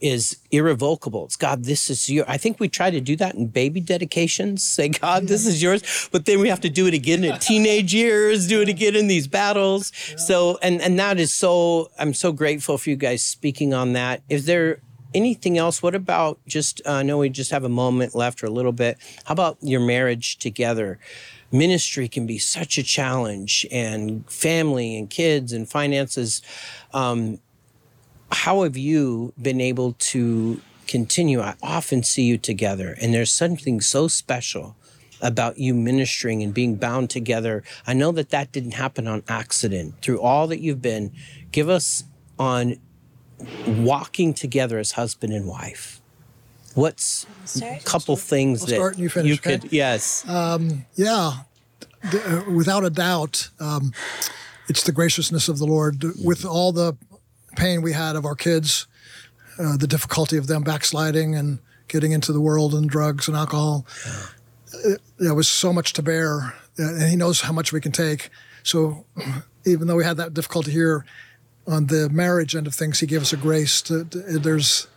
is 0.00 0.38
irrevocable. 0.50 1.24
It's 1.24 1.36
God, 1.36 1.64
this 1.64 1.88
is 1.90 2.08
your. 2.08 2.28
I 2.28 2.36
think 2.36 2.60
we 2.60 2.68
try 2.68 2.90
to 2.90 3.00
do 3.00 3.16
that 3.16 3.34
in 3.34 3.46
baby 3.46 3.80
dedications. 3.80 4.62
Say, 4.76 4.88
God, 4.88 5.24
this 5.28 5.46
is 5.46 5.62
yours. 5.62 6.08
But 6.12 6.26
then 6.26 6.40
we 6.40 6.48
have 6.48 6.60
to 6.60 6.70
do 6.70 6.86
it 6.86 6.94
again 6.94 7.24
in 7.24 7.38
teenage 7.38 7.94
years. 7.94 8.46
Do 8.46 8.60
it 8.60 8.68
again 8.68 8.96
in 8.96 9.08
these 9.08 9.26
battles. 9.26 9.92
So, 10.16 10.58
and 10.62 10.80
and 10.80 10.98
that 10.98 11.18
is 11.18 11.34
so. 11.34 11.90
I'm 11.98 12.14
so 12.14 12.32
grateful 12.32 12.78
for 12.78 12.90
you 12.90 12.96
guys 12.96 13.22
speaking 13.22 13.74
on 13.74 13.94
that. 13.94 14.22
Is 14.28 14.46
there 14.46 14.80
anything 15.14 15.56
else? 15.56 15.82
What 15.82 15.94
about 15.94 16.38
just? 16.46 16.80
Uh, 16.86 16.92
I 16.92 17.02
know 17.02 17.18
we 17.18 17.28
just 17.28 17.50
have 17.50 17.64
a 17.64 17.68
moment 17.68 18.14
left 18.14 18.42
or 18.42 18.46
a 18.46 18.50
little 18.50 18.72
bit. 18.72 18.98
How 19.24 19.32
about 19.32 19.56
your 19.60 19.80
marriage 19.80 20.36
together? 20.38 20.98
Ministry 21.52 22.08
can 22.08 22.26
be 22.26 22.38
such 22.38 22.76
a 22.76 22.82
challenge, 22.82 23.66
and 23.70 24.28
family 24.30 24.96
and 24.96 25.08
kids 25.08 25.52
and 25.52 25.68
finances. 25.68 26.42
Um, 26.92 27.38
how 28.32 28.62
have 28.62 28.76
you 28.76 29.32
been 29.40 29.60
able 29.60 29.92
to 29.92 30.60
continue? 30.86 31.40
I 31.40 31.54
often 31.62 32.02
see 32.02 32.24
you 32.24 32.38
together, 32.38 32.96
and 33.00 33.14
there's 33.14 33.32
something 33.32 33.80
so 33.80 34.08
special 34.08 34.76
about 35.22 35.58
you 35.58 35.74
ministering 35.74 36.42
and 36.42 36.52
being 36.52 36.76
bound 36.76 37.08
together. 37.10 37.62
I 37.86 37.94
know 37.94 38.12
that 38.12 38.30
that 38.30 38.52
didn't 38.52 38.72
happen 38.72 39.08
on 39.08 39.22
accident. 39.28 39.94
Through 40.02 40.20
all 40.20 40.46
that 40.48 40.60
you've 40.60 40.82
been, 40.82 41.12
give 41.52 41.68
us 41.68 42.04
on 42.38 42.76
walking 43.66 44.34
together 44.34 44.78
as 44.78 44.92
husband 44.92 45.32
and 45.32 45.46
wife. 45.46 46.00
What's 46.74 47.26
a 47.62 47.80
couple 47.84 48.16
things 48.16 48.62
I'll 48.62 48.66
that 48.66 48.74
start 48.74 48.94
and 48.94 49.02
you 49.02 49.08
finish, 49.08 49.38
okay? 49.38 49.58
could? 49.58 49.72
Yes. 49.72 50.24
Yeah, 50.94 51.38
uh, 52.12 52.42
without 52.54 52.84
a 52.84 52.90
doubt, 52.90 53.48
um, 53.58 53.92
it's 54.68 54.82
the 54.82 54.92
graciousness 54.92 55.48
of 55.48 55.58
the 55.58 55.66
Lord. 55.66 56.04
With 56.22 56.44
all 56.44 56.72
the 56.72 56.96
pain 57.56 57.82
we 57.82 57.92
had 57.92 58.16
of 58.16 58.24
our 58.24 58.34
kids, 58.34 58.86
uh, 59.58 59.76
the 59.76 59.86
difficulty 59.86 60.36
of 60.36 60.46
them 60.46 60.62
backsliding 60.62 61.34
and 61.34 61.58
getting 61.88 62.12
into 62.12 62.32
the 62.32 62.40
world 62.40 62.74
and 62.74 62.88
drugs 62.88 63.28
and 63.28 63.36
alcohol, 63.36 63.86
it, 64.84 65.00
there 65.18 65.34
was 65.34 65.48
so 65.48 65.72
much 65.72 65.92
to 65.94 66.02
bear, 66.02 66.54
uh, 66.78 66.94
and 66.94 67.10
He 67.10 67.16
knows 67.16 67.40
how 67.40 67.52
much 67.52 67.72
we 67.72 67.80
can 67.80 67.92
take. 67.92 68.30
So, 68.62 69.04
even 69.66 69.86
though 69.86 69.96
we 69.96 70.04
had 70.04 70.16
that 70.18 70.34
difficulty 70.34 70.70
here 70.70 71.04
on 71.66 71.86
the 71.86 72.08
marriage 72.10 72.54
end 72.54 72.66
of 72.66 72.74
things, 72.74 73.00
He 73.00 73.06
gave 73.06 73.22
us 73.22 73.32
a 73.32 73.36
grace. 73.36 73.82
To, 73.82 74.04
to 74.04 74.18
there's 74.38 74.88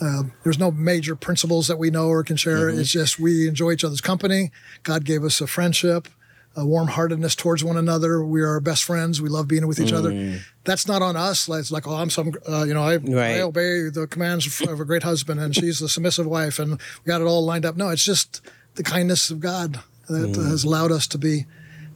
uh, 0.00 0.24
there's 0.42 0.58
no 0.58 0.70
major 0.70 1.14
principles 1.14 1.68
that 1.68 1.78
we 1.78 1.90
know 1.90 2.08
or 2.08 2.24
can 2.24 2.36
share. 2.36 2.68
It's 2.68 2.90
just 2.90 3.20
we 3.20 3.46
enjoy 3.46 3.72
each 3.72 3.84
other's 3.84 4.00
company. 4.00 4.50
God 4.82 5.04
gave 5.04 5.22
us 5.22 5.40
a 5.40 5.46
friendship, 5.46 6.08
a 6.54 6.66
warm 6.66 6.88
heartedness 6.88 7.34
towards 7.34 7.64
one 7.64 7.76
another. 7.76 8.22
We 8.24 8.42
are 8.42 8.60
best 8.60 8.84
friends. 8.84 9.22
We 9.22 9.28
love 9.28 9.48
being 9.48 9.66
with 9.66 9.80
each 9.80 9.92
other. 9.92 10.38
That's 10.64 10.86
not 10.86 11.00
on 11.02 11.16
us. 11.16 11.48
It's 11.48 11.70
like, 11.72 11.86
oh, 11.86 11.94
I'm 11.94 12.10
some, 12.10 12.32
uh, 12.48 12.64
you 12.64 12.74
know, 12.74 12.82
I, 12.82 12.96
Right. 12.96 13.36
I 13.36 13.40
obey 13.40 13.88
the 13.88 14.06
commands 14.06 14.60
of 14.60 14.78
a 14.80 14.84
great 14.84 15.02
husband 15.02 15.40
and 15.40 15.54
she's 15.54 15.78
the 15.78 15.88
submissive 15.88 16.26
wife 16.26 16.58
and 16.58 16.72
we 16.72 17.06
got 17.06 17.20
it 17.20 17.24
all 17.24 17.44
lined 17.44 17.64
up. 17.64 17.76
No, 17.76 17.88
it's 17.88 18.04
just 18.04 18.42
the 18.74 18.82
kindness 18.82 19.30
of 19.30 19.40
God 19.40 19.80
that 20.08 20.34
has 20.36 20.64
allowed 20.64 20.92
us 20.92 21.06
to 21.08 21.18
be 21.18 21.46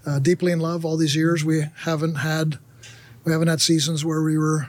uh, 0.07 0.19
deeply 0.21 0.53
in 0.53 0.61
love 0.61 0.85
all 0.85 0.97
these 0.97 1.15
years. 1.17 1.45
We 1.45 1.65
haven't 1.81 2.17
had, 2.17 2.59
we 3.25 3.33
haven't 3.33 3.49
had 3.49 3.61
seasons 3.61 4.05
where 4.05 4.23
we 4.23 4.39
were 4.39 4.69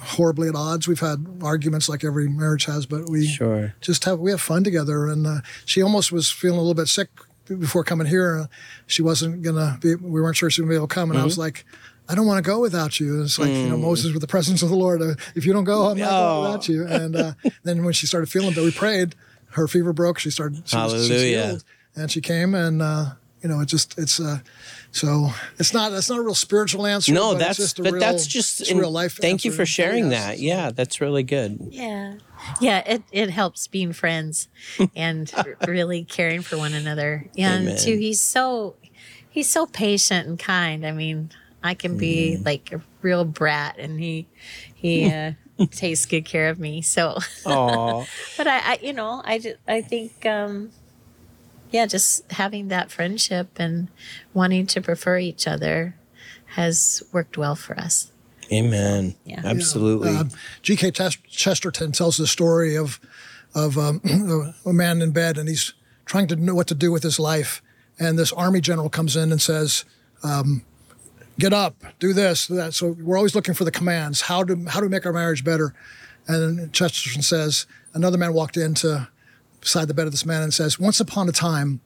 horribly 0.00 0.48
at 0.48 0.54
odds. 0.54 0.88
We've 0.88 0.98
had 1.00 1.24
arguments 1.42 1.88
like 1.88 2.04
every 2.04 2.28
marriage 2.28 2.64
has, 2.66 2.86
but 2.86 3.08
we 3.08 3.26
Sure. 3.26 3.74
just 3.80 4.04
have 4.04 4.18
we 4.18 4.30
have 4.30 4.40
fun 4.40 4.64
together. 4.64 5.06
And 5.06 5.26
uh, 5.26 5.40
she 5.64 5.82
almost 5.82 6.10
was 6.12 6.30
feeling 6.30 6.58
a 6.58 6.62
little 6.62 6.74
bit 6.74 6.88
sick 6.88 7.08
before 7.56 7.84
coming 7.84 8.06
here. 8.06 8.38
Uh, 8.42 8.46
she 8.86 9.02
wasn't 9.02 9.42
gonna 9.42 9.78
be. 9.80 9.94
We 9.94 10.20
weren't 10.20 10.36
sure 10.36 10.50
she 10.50 10.60
was 10.60 10.66
gonna 10.66 10.72
be 10.72 10.76
able 10.76 10.88
to 10.88 10.94
come, 10.94 11.10
and 11.10 11.18
I 11.20 11.24
was 11.24 11.38
like. 11.38 11.64
I 12.10 12.14
don't 12.14 12.26
want 12.26 12.42
to 12.42 12.50
go 12.50 12.58
without 12.60 12.98
you. 13.00 13.20
It's 13.20 13.38
like 13.38 13.50
you 13.50 13.68
know 13.68 13.76
Moses 13.76 14.12
with 14.14 14.22
the 14.22 14.26
presence 14.26 14.62
of 14.62 14.70
the 14.70 14.74
Lord. 14.74 15.02
Uh, 15.02 15.12
if 15.34 15.44
you 15.44 15.52
don't 15.52 15.64
go, 15.64 15.90
I'm 15.90 15.98
not 15.98 16.08
Oh. 16.10 16.16
going 16.40 16.42
without 16.44 16.66
you. 16.70 16.86
And 16.86 17.14
uh, 17.14 17.32
then 17.64 17.84
when 17.84 17.92
she 17.92 18.06
started 18.06 18.30
feeling 18.30 18.54
that 18.54 18.62
we 18.64 18.70
prayed, 18.70 19.14
her 19.50 19.68
fever 19.68 19.92
broke. 19.92 20.18
She 20.18 20.30
started. 20.30 20.62
She 20.66 20.74
was, 20.74 20.92
Hallelujah. 20.94 21.46
healed. 21.48 21.64
and 21.94 22.10
she 22.10 22.22
came, 22.22 22.54
and 22.54 22.80
uh, 22.80 23.10
you 23.42 23.48
know, 23.48 23.60
it 23.60 23.66
just 23.66 23.98
it's 23.98 24.18
uh, 24.20 24.38
so 24.90 25.30
it's 25.58 25.72
not 25.72 25.92
it's 25.92 26.08
not 26.10 26.18
a 26.18 26.22
real 26.22 26.34
spiritual 26.34 26.86
answer. 26.86 27.12
No, 27.12 27.32
but 27.32 27.38
that's 27.38 27.58
it's 27.58 27.68
just 27.68 27.78
a 27.78 27.82
but 27.82 27.92
real, 27.94 28.00
that's 28.00 28.26
just 28.26 28.60
it's 28.60 28.70
a 28.70 28.76
real 28.76 28.90
life. 28.90 29.16
Thank 29.16 29.44
you 29.44 29.50
for 29.52 29.64
sharing 29.66 30.10
Yes. 30.10 30.26
that. 30.26 30.38
Yeah, 30.38 30.70
that's 30.70 31.00
really 31.00 31.22
good. 31.22 31.58
Yeah. 31.70 32.14
Yeah, 32.60 32.78
it, 32.86 33.02
it 33.10 33.30
helps 33.30 33.66
being 33.66 33.92
friends 33.92 34.48
and 34.96 35.32
really 35.66 36.04
caring 36.04 36.42
for 36.42 36.56
one 36.56 36.72
another. 36.74 37.26
And 37.36 37.68
Amen. 37.68 37.76
too, 37.78 37.96
he's 37.96 38.20
so 38.20 38.76
he's 39.28 39.50
so 39.50 39.66
patient 39.66 40.28
and 40.28 40.38
kind. 40.38 40.86
I 40.86 40.92
mean, 40.92 41.30
I 41.62 41.74
can 41.74 41.96
be 41.96 42.36
Mm. 42.38 42.46
like 42.46 42.72
a 42.72 42.80
real 43.02 43.24
brat 43.24 43.76
and 43.78 43.98
he 44.00 44.28
he 44.74 45.06
uh, 45.06 45.32
takes 45.72 46.06
good 46.06 46.24
care 46.24 46.48
of 46.48 46.58
me. 46.58 46.82
So 46.82 47.18
Oh, 47.44 48.06
but 48.36 48.46
I, 48.46 48.58
I 48.58 48.78
you 48.82 48.92
know, 48.92 49.20
I 49.24 49.38
just, 49.38 49.56
I 49.66 49.80
think 49.82 50.24
um 50.26 50.70
yeah, 51.70 51.86
just 51.86 52.30
having 52.32 52.68
that 52.68 52.90
friendship 52.90 53.48
and 53.56 53.88
wanting 54.34 54.66
to 54.68 54.80
prefer 54.80 55.18
each 55.18 55.46
other 55.46 55.94
has 56.54 57.02
worked 57.12 57.36
well 57.36 57.54
for 57.54 57.78
us. 57.78 58.10
amen. 58.52 59.14
Yeah. 59.24 59.42
Absolutely. 59.44 60.16
Uh, 60.16 60.24
G.K. 60.62 60.92
Chesterton 60.92 61.92
tells 61.92 62.16
the 62.16 62.26
story 62.26 62.76
of 62.76 63.00
of 63.54 63.78
um, 63.78 64.00
a 64.66 64.72
man 64.72 65.02
in 65.02 65.10
bed, 65.10 65.38
and 65.38 65.48
he's 65.48 65.74
trying 66.04 66.28
to 66.28 66.36
know 66.36 66.54
what 66.54 66.66
to 66.68 66.74
do 66.74 66.92
with 66.92 67.02
his 67.02 67.18
life. 67.18 67.62
And 67.98 68.18
this 68.18 68.32
army 68.32 68.60
general 68.60 68.88
comes 68.88 69.16
in 69.16 69.32
and 69.32 69.40
says, 69.40 69.84
um, 70.22 70.62
"Get 71.38 71.52
up, 71.52 71.76
do 71.98 72.12
this, 72.12 72.46
do 72.46 72.54
that." 72.54 72.74
So 72.74 72.96
we're 73.00 73.16
always 73.16 73.34
looking 73.34 73.54
for 73.54 73.64
the 73.64 73.70
commands. 73.70 74.22
How 74.22 74.42
do 74.44 74.64
how 74.68 74.80
to 74.80 74.88
make 74.88 75.04
our 75.06 75.12
marriage 75.12 75.44
better? 75.44 75.74
And 76.26 76.72
Chesterton 76.74 77.22
says, 77.22 77.66
another 77.94 78.18
man 78.18 78.34
walked 78.34 78.58
into 78.58 79.08
beside 79.68 79.86
the 79.86 79.92
bed 79.94 80.06
of 80.06 80.12
this 80.12 80.24
man 80.24 80.42
and 80.42 80.52
says, 80.54 80.78
"Once 80.80 80.98
upon 80.98 81.28
a 81.28 81.32
time." 81.32 81.80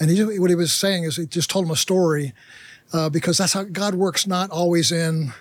And 0.00 0.08
he, 0.10 0.38
what 0.38 0.48
he 0.48 0.56
was 0.56 0.72
saying 0.72 1.04
is 1.04 1.16
he 1.16 1.26
just 1.26 1.50
told 1.50 1.66
him 1.66 1.70
a 1.70 1.76
story 1.76 2.32
uh, 2.94 3.10
because 3.10 3.36
that's 3.36 3.52
how 3.52 3.64
God 3.64 3.94
works, 3.94 4.26
not 4.26 4.48
always 4.50 4.90
in 4.90 5.34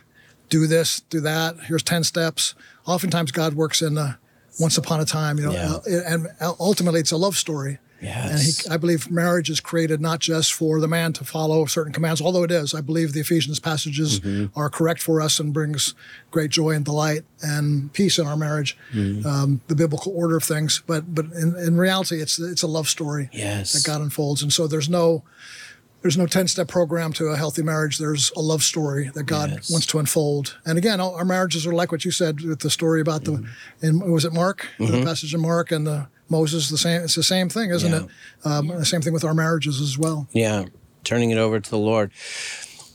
do 0.49 0.67
this, 0.67 0.99
do 1.09 1.21
that. 1.21 1.55
Here's 1.67 1.83
10 1.83 2.03
steps. 2.03 2.55
Oftentimes, 2.85 3.31
God 3.31 3.53
works 3.53 3.81
in 3.81 3.97
uh, 3.97 4.15
once 4.59 4.77
upon 4.77 4.99
a 4.99 5.05
time, 5.05 5.37
you 5.37 5.45
know, 5.45 5.53
Yeah. 5.53 5.75
uh, 5.75 6.01
and 6.05 6.27
ultimately, 6.59 6.99
it's 6.99 7.11
a 7.13 7.17
love 7.17 7.37
story. 7.37 7.77
Yes. 8.01 8.31
And 8.31 8.41
he, 8.71 8.73
I 8.73 8.77
believe 8.77 9.11
marriage 9.11 9.49
is 9.49 9.59
created 9.59 9.99
not 9.99 10.19
just 10.19 10.53
for 10.53 10.79
the 10.79 10.87
man 10.87 11.11
to 11.13 11.25
follow 11.25 11.65
certain 11.65 11.91
commands, 11.91 12.21
although 12.21 12.43
it 12.43 12.51
is. 12.51 12.73
I 12.73 12.81
believe 12.81 13.13
the 13.13 13.19
Ephesians 13.19 13.59
passages 13.59 14.19
Mm-hmm. 14.19 14.57
are 14.59 14.69
correct 14.69 15.01
for 15.01 15.21
us 15.21 15.39
and 15.39 15.53
brings 15.53 15.93
great 16.31 16.49
joy 16.51 16.71
and 16.71 16.85
delight 16.85 17.23
and 17.41 17.91
peace 17.93 18.17
in 18.17 18.25
our 18.27 18.37
marriage, 18.37 18.77
Mm-hmm. 18.93 19.27
um, 19.27 19.61
the 19.67 19.75
biblical 19.75 20.13
order 20.15 20.37
of 20.37 20.43
things. 20.43 20.81
But 20.87 21.13
but 21.13 21.25
in, 21.25 21.55
in 21.57 21.77
reality, 21.77 22.21
it's 22.21 22.39
it's 22.39 22.63
a 22.63 22.67
love 22.67 22.87
story 22.87 23.29
Yes. 23.33 23.73
that 23.73 23.83
God 23.85 24.01
unfolds, 24.01 24.41
and 24.41 24.51
so 24.53 24.67
there's 24.67 24.89
no 24.89 25.23
there's 26.01 26.17
no 26.17 26.25
10 26.25 26.47
step 26.47 26.69
program 26.69 27.11
to 27.11 27.25
a 27.25 27.35
healthy 27.35 27.61
marriage. 27.61 27.97
There's 27.97 28.31
a 28.37 28.39
love 28.39 28.63
story 28.63 29.11
that 29.15 29.23
God 29.23 29.49
Yes. 29.51 29.69
wants 29.69 29.85
to 29.87 29.99
unfold. 29.99 30.57
And 30.65 30.77
again, 30.77 31.01
our 31.01 31.25
marriages 31.25 31.67
are 31.67 31.73
like 31.73 31.91
what 31.91 32.05
you 32.05 32.11
said 32.11 32.39
with 32.39 32.59
the 32.59 32.69
story 32.69 33.01
about 33.01 33.25
the, 33.25 33.31
Mm-hmm. 33.33 33.85
in, 33.85 34.11
was 34.11 34.23
it 34.23 34.31
Mark? 34.31 34.67
The 34.79 35.03
passage 35.03 35.33
in 35.33 35.41
Mark 35.41 35.71
and 35.73 35.85
the 35.85 36.07
Moses, 36.29 36.69
the 36.69 36.77
same, 36.77 37.01
it's 37.01 37.15
the 37.15 37.23
same 37.23 37.49
thing, 37.49 37.71
isn't 37.71 37.91
Yeah. 37.91 38.03
it? 38.03 38.07
Um, 38.45 38.67
the 38.67 38.85
same 38.85 39.01
thing 39.01 39.13
with 39.13 39.23
our 39.23 39.33
marriages 39.33 39.81
as 39.81 39.97
well. 39.97 40.27
Yeah, 40.31 40.65
turning 41.03 41.31
it 41.31 41.37
over 41.37 41.59
to 41.59 41.69
the 41.69 41.77
Lord. 41.77 42.11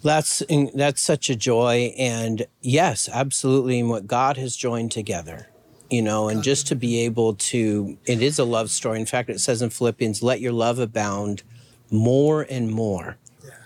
That's 0.02 0.42
that's 0.74 1.00
such 1.00 1.30
a 1.30 1.34
joy, 1.36 1.94
and 1.98 2.46
yes, 2.60 3.08
absolutely, 3.12 3.80
and 3.80 3.88
what 3.88 4.06
God 4.06 4.36
has 4.36 4.54
joined 4.54 4.92
together, 4.92 5.48
you 5.88 6.02
know, 6.02 6.28
and 6.28 6.42
just 6.42 6.66
to 6.68 6.76
be 6.76 7.00
able 7.00 7.34
to, 7.36 7.96
it 8.04 8.20
is 8.22 8.38
a 8.38 8.44
love 8.44 8.70
story. 8.70 9.00
In 9.00 9.06
fact, 9.06 9.30
it 9.30 9.40
says 9.40 9.62
in 9.62 9.70
Philippians, 9.70 10.22
"Let 10.22 10.40
your 10.42 10.52
love 10.52 10.78
abound 10.78 11.42
more 11.90 12.42
and 12.42 12.70
more 12.70 13.16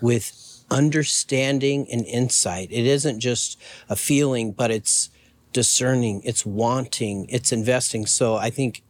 with 0.01 0.33
understanding 0.71 1.87
and 1.91 2.05
insight. 2.07 2.69
It 2.71 2.87
isn't 2.87 3.21
just 3.21 3.59
a 3.89 3.97
feeling, 3.97 4.53
but 4.53 4.71
it's 4.71 5.11
discerning, 5.53 6.21
it's 6.25 6.45
wanting, 6.47 7.27
it's 7.31 7.53
investing. 7.53 8.07
So 8.07 8.37
I 8.37 8.51
think 8.51 8.83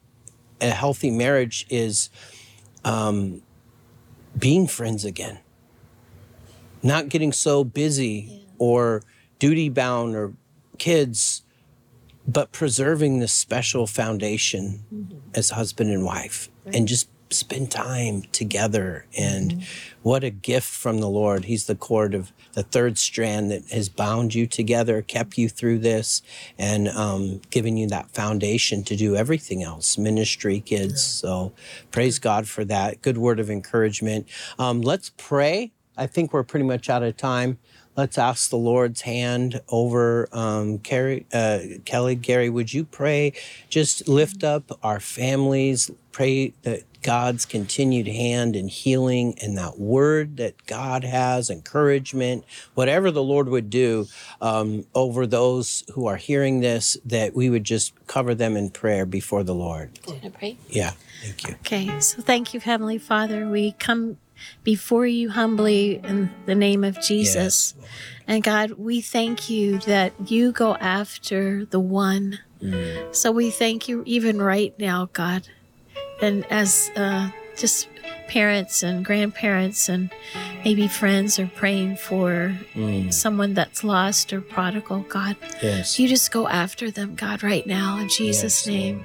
a 0.60 0.70
healthy 0.70 1.10
marriage 1.10 1.66
is 1.68 2.10
um, 2.84 3.42
being 4.38 4.66
friends 4.66 5.04
again, 5.04 5.38
not 6.82 7.08
getting 7.08 7.32
so 7.32 7.64
busy 7.64 8.46
or 8.58 9.02
duty 9.38 9.68
bound 9.68 10.14
or 10.14 10.34
kids, 10.78 11.42
but 12.26 12.52
preserving 12.52 13.18
this 13.18 13.32
special 13.32 13.86
foundation 13.86 14.84
mm-hmm. 14.92 15.18
as 15.34 15.50
husband 15.50 15.90
and 15.90 16.04
wife 16.04 16.48
right. 16.64 16.74
and 16.74 16.88
just 16.88 17.08
spend 17.30 17.70
time 17.70 18.22
together. 18.32 19.06
And 19.16 19.52
mm-hmm. 19.52 19.98
what 20.02 20.24
a 20.24 20.30
gift 20.30 20.68
from 20.68 20.98
the 20.98 21.08
Lord. 21.08 21.44
He's 21.44 21.66
the 21.66 21.74
cord 21.74 22.14
of 22.14 22.32
the 22.52 22.62
third 22.62 22.98
strand 22.98 23.50
that 23.50 23.68
has 23.70 23.88
bound 23.88 24.34
you 24.34 24.46
together, 24.46 25.02
kept 25.02 25.38
you 25.38 25.48
through 25.48 25.78
this, 25.78 26.22
and 26.58 26.88
um, 26.88 27.40
given 27.50 27.76
you 27.76 27.86
that 27.88 28.10
foundation 28.10 28.82
to 28.84 28.96
do 28.96 29.16
everything 29.16 29.62
else 29.62 29.98
ministry, 29.98 30.60
kids. 30.60 30.92
Yeah. 31.22 31.28
So 31.28 31.52
praise 31.90 32.18
God 32.18 32.48
for 32.48 32.64
that. 32.64 33.02
Good 33.02 33.18
word 33.18 33.40
of 33.40 33.50
encouragement. 33.50 34.26
Um, 34.58 34.80
let's 34.80 35.12
pray. 35.16 35.72
I 35.96 36.06
think 36.06 36.32
we're 36.32 36.44
pretty 36.44 36.64
much 36.64 36.88
out 36.88 37.02
of 37.02 37.16
time. 37.16 37.58
Let's 37.98 38.16
ask 38.16 38.48
the 38.50 38.56
Lord's 38.56 39.00
hand 39.00 39.60
over 39.68 40.28
um, 40.30 40.78
Carrie, 40.78 41.26
uh, 41.32 41.58
Kelly. 41.84 42.14
Gary, 42.14 42.48
would 42.48 42.72
you 42.72 42.84
pray? 42.84 43.32
Just 43.68 44.06
lift 44.06 44.44
up 44.44 44.78
our 44.84 45.00
families. 45.00 45.90
Pray 46.12 46.52
that 46.62 46.84
God's 47.02 47.44
continued 47.44 48.06
hand 48.06 48.54
in 48.54 48.68
healing 48.68 49.36
and 49.42 49.58
that 49.58 49.80
word 49.80 50.36
that 50.36 50.64
God 50.66 51.02
has, 51.02 51.50
encouragement, 51.50 52.44
whatever 52.74 53.10
the 53.10 53.22
Lord 53.22 53.48
would 53.48 53.68
do 53.68 54.06
um, 54.40 54.84
over 54.94 55.26
those 55.26 55.82
who 55.94 56.06
are 56.06 56.16
hearing 56.16 56.60
this, 56.60 56.96
that 57.04 57.34
we 57.34 57.50
would 57.50 57.64
just 57.64 57.94
cover 58.06 58.32
them 58.32 58.56
in 58.56 58.70
prayer 58.70 59.06
before 59.06 59.42
the 59.42 59.56
Lord. 59.56 59.98
Do 60.06 60.16
you 60.22 60.30
pray? 60.30 60.56
Yeah, 60.68 60.92
thank 61.20 61.48
you. 61.48 61.54
Okay, 61.54 61.98
so 61.98 62.22
thank 62.22 62.54
you, 62.54 62.60
Heavenly 62.60 62.98
Father. 62.98 63.48
We 63.48 63.72
come 63.72 64.18
before 64.64 65.06
you 65.06 65.30
humbly 65.30 66.00
in 66.02 66.30
the 66.46 66.54
name 66.54 66.84
of 66.84 67.00
Jesus. 67.00 67.74
Yes. 67.76 67.88
And 68.26 68.42
God, 68.42 68.72
we 68.72 69.00
thank 69.00 69.48
you 69.48 69.78
that 69.80 70.12
you 70.30 70.52
go 70.52 70.74
after 70.76 71.64
the 71.64 71.80
one. 71.80 72.38
Mm. 72.62 73.14
So 73.14 73.32
we 73.32 73.50
thank 73.50 73.88
you 73.88 74.02
even 74.06 74.40
right 74.40 74.78
now, 74.78 75.08
God. 75.12 75.48
And 76.20 76.44
as 76.50 76.90
uh, 76.96 77.30
just 77.56 77.88
parents 78.28 78.82
and 78.82 79.04
grandparents 79.04 79.88
and 79.88 80.10
maybe 80.64 80.86
friends 80.86 81.38
are 81.38 81.50
praying 81.56 81.96
for 81.96 82.54
mm. 82.74 83.12
someone 83.12 83.54
that's 83.54 83.82
lost 83.82 84.32
or 84.32 84.40
prodigal, 84.40 85.00
God, 85.08 85.36
yes. 85.62 85.98
you 85.98 86.08
just 86.08 86.30
go 86.30 86.46
after 86.48 86.90
them, 86.90 87.14
God, 87.14 87.42
right 87.42 87.66
now 87.66 87.98
in 87.98 88.08
Jesus' 88.08 88.66
yes, 88.66 88.66
name. 88.66 89.04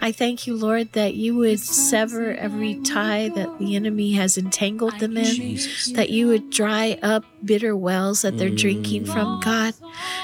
I 0.00 0.12
thank 0.12 0.46
you, 0.46 0.56
Lord, 0.56 0.92
that 0.92 1.14
you 1.14 1.34
would 1.36 1.60
sever 1.60 2.32
every 2.32 2.76
tie 2.80 3.28
that 3.30 3.58
the 3.58 3.76
enemy 3.76 4.12
has 4.12 4.36
entangled 4.36 4.98
them 4.98 5.16
in, 5.16 5.58
that 5.94 6.10
you 6.10 6.28
would 6.28 6.50
dry 6.50 6.98
up 7.02 7.24
bitter 7.44 7.76
wells 7.76 8.22
that 8.22 8.38
they're 8.38 8.50
drinking 8.50 9.04
from, 9.06 9.40
mm. 9.40 9.44
God. 9.44 9.74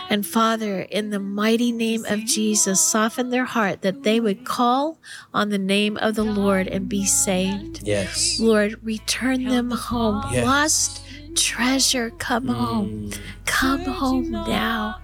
And 0.08 0.26
Father, 0.26 0.80
in 0.82 1.10
the 1.10 1.20
mighty 1.20 1.72
name 1.72 2.04
of 2.06 2.24
Jesus, 2.24 2.80
soften 2.80 3.30
their 3.30 3.44
heart 3.44 3.82
that 3.82 4.02
they 4.02 4.20
would 4.20 4.44
call 4.44 4.98
on 5.32 5.50
the 5.50 5.58
name 5.58 5.96
of 5.98 6.14
the 6.14 6.24
Lord 6.24 6.66
and 6.66 6.88
be 6.88 7.04
saved. 7.04 7.82
Yes. 7.82 8.40
Lord, 8.40 8.78
return 8.82 9.44
them 9.44 9.70
home. 9.70 10.24
Yes. 10.32 10.44
Lost 10.44 11.02
treasure, 11.34 12.10
come 12.10 12.46
mm. 12.46 12.54
home. 12.54 13.10
Come 13.44 13.84
home 13.84 14.30
now 14.30 15.00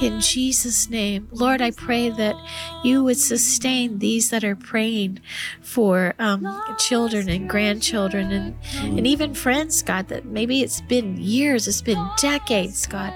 in 0.00 0.20
Jesus' 0.20 0.88
name. 0.88 1.28
Lord, 1.30 1.60
I 1.60 1.72
pray 1.72 2.10
that 2.10 2.36
you 2.84 3.04
would 3.04 3.18
sustain 3.18 3.98
these 3.98 4.30
that 4.30 4.44
are 4.44 4.56
praying 4.56 5.20
for 5.60 6.14
um, 6.18 6.46
children 6.78 7.28
and 7.28 7.48
grandchildren 7.48 8.30
and, 8.30 8.56
and 8.76 9.06
even 9.06 9.34
friends, 9.34 9.82
God, 9.82 10.08
that 10.08 10.24
maybe 10.24 10.62
it's 10.62 10.80
been 10.82 11.16
years, 11.18 11.68
it's 11.68 11.82
been 11.82 12.08
decades, 12.16 12.86
God, 12.86 13.12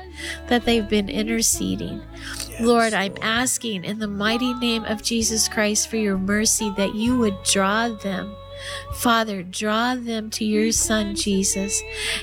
that 0.48 0.64
they've 0.64 0.88
been 0.88 1.08
interceding. 1.08 2.02
Yes, 2.48 2.60
Lord, 2.60 2.92
I'm 2.92 3.14
asking 3.22 3.84
in 3.84 3.98
the 3.98 4.08
mighty 4.08 4.52
name 4.54 4.84
of 4.84 5.02
Jesus 5.02 5.48
Christ 5.48 5.88
for 5.88 5.96
your 5.96 6.18
mercy 6.18 6.72
that 6.76 6.94
you 6.94 7.18
would 7.18 7.42
draw 7.44 7.88
them 7.88 8.34
Father, 8.94 9.42
draw 9.42 9.94
them 9.94 10.30
to 10.30 10.44
your 10.44 10.72
Son, 10.72 11.14
Jesus, 11.14 11.82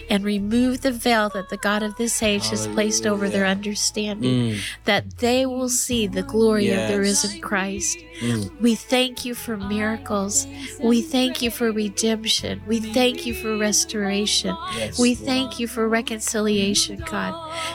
and 0.10 0.24
remove 0.24 0.82
the 0.82 0.92
veil 0.92 1.30
that 1.30 1.50
the 1.50 1.58
God 1.58 1.84
of 1.84 1.96
this 1.98 2.22
age 2.22 2.44
Hallelujah. 2.44 2.68
has 2.68 2.76
placed 2.76 3.06
over 3.06 3.30
their 3.30 3.46
understanding, 3.46 4.54
mm. 4.54 4.62
that 4.86 5.18
they 5.18 5.46
will 5.46 5.70
see 5.70 6.08
the 6.08 6.24
glory 6.24 6.68
yes. 6.68 6.90
of 6.90 6.96
the 6.96 7.00
risen 7.00 7.42
Christ. 7.42 7.98
Mm. 8.20 8.60
We 8.60 8.76
thank 8.76 9.26
you 9.26 9.34
for 9.34 9.58
miracles. 9.58 10.46
We 10.82 11.02
thank 11.02 11.42
you 11.42 11.52
for 11.52 11.72
redemption. 11.72 12.62
We 12.68 12.80
thank 12.80 13.26
you 13.26 13.34
for 13.34 13.58
restoration. 13.58 14.56
Yes, 14.76 15.00
we 15.00 15.16
thank 15.16 15.60
you 15.60 15.68
for 15.68 15.88
reconciliation, 15.88 17.04
God, 17.06 17.34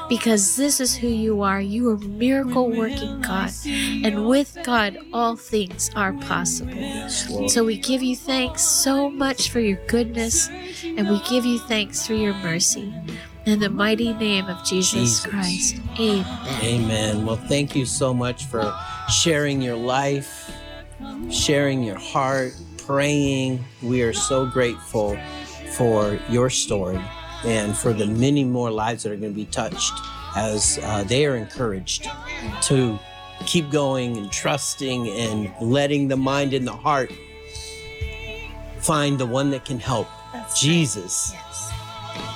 because 0.09 0.57
this 0.57 0.81
is 0.81 0.95
who 0.95 1.09
you 1.09 1.43
are. 1.43 1.61
You 1.61 1.91
are 1.91 1.99
miracle 1.99 2.71
working 2.71 3.21
God. 3.23 3.51
And 3.67 4.27
with 4.27 4.57
God, 4.63 4.99
all 5.13 5.37
things 5.37 5.91
are 5.97 6.13
possible. 6.13 7.09
So 7.49 7.65
we 7.65 7.79
give 7.79 8.03
you 8.03 8.17
thanks 8.55 8.71
so 8.71 9.11
much 9.11 9.51
for 9.51 9.59
your 9.59 9.79
goodness, 9.89 10.49
and 10.85 11.11
we 11.11 11.21
give 11.29 11.45
you 11.45 11.59
thanks 11.59 12.07
for 12.07 12.15
your 12.15 12.35
mercy. 12.35 12.95
In 13.47 13.59
the 13.59 13.69
mighty 13.69 14.13
name 14.13 14.47
of 14.47 14.65
Jesus, 14.65 15.25
Jesus. 15.25 15.27
Christ. 15.27 15.77
Amen. 15.99 16.25
Amen. 16.63 17.27
Well, 17.27 17.35
thank 17.35 17.75
you 17.75 17.85
so 17.85 18.15
much 18.15 18.45
for 18.45 18.73
sharing 19.09 19.61
your 19.61 19.75
life, 19.75 20.53
sharing 21.33 21.83
your 21.83 21.99
heart, 21.99 22.55
praying. 22.77 23.65
We 23.83 24.03
are 24.03 24.13
so 24.13 24.47
grateful 24.47 25.19
for 25.77 26.17
your 26.31 26.49
story 26.49 27.01
and 27.45 27.77
for 27.77 27.93
the 27.93 28.07
many 28.07 28.45
more 28.45 28.71
lives 28.71 29.03
that 29.03 29.11
are 29.11 29.17
going 29.17 29.33
to 29.33 29.37
be 29.37 29.47
touched 29.47 29.95
as 30.37 30.79
uh, 30.85 31.03
they 31.03 31.27
are 31.27 31.35
encouraged 31.35 32.07
to 32.63 33.01
keep 33.47 33.69
going 33.73 34.17
and 34.17 34.31
trusting 34.31 35.09
and 35.09 35.53
letting 35.61 36.07
the 36.07 36.17
mind 36.17 36.55
and 36.55 36.65
the 36.65 36.73
heart 36.73 37.11
find 38.85 39.19
the 39.19 39.27
one 39.27 39.51
that 39.51 39.65
can 39.65 39.81
help 39.81 40.09
That's 40.33 40.61
Jesus. 40.61 41.33
Right. 41.33 41.43
Yes. 41.47 41.71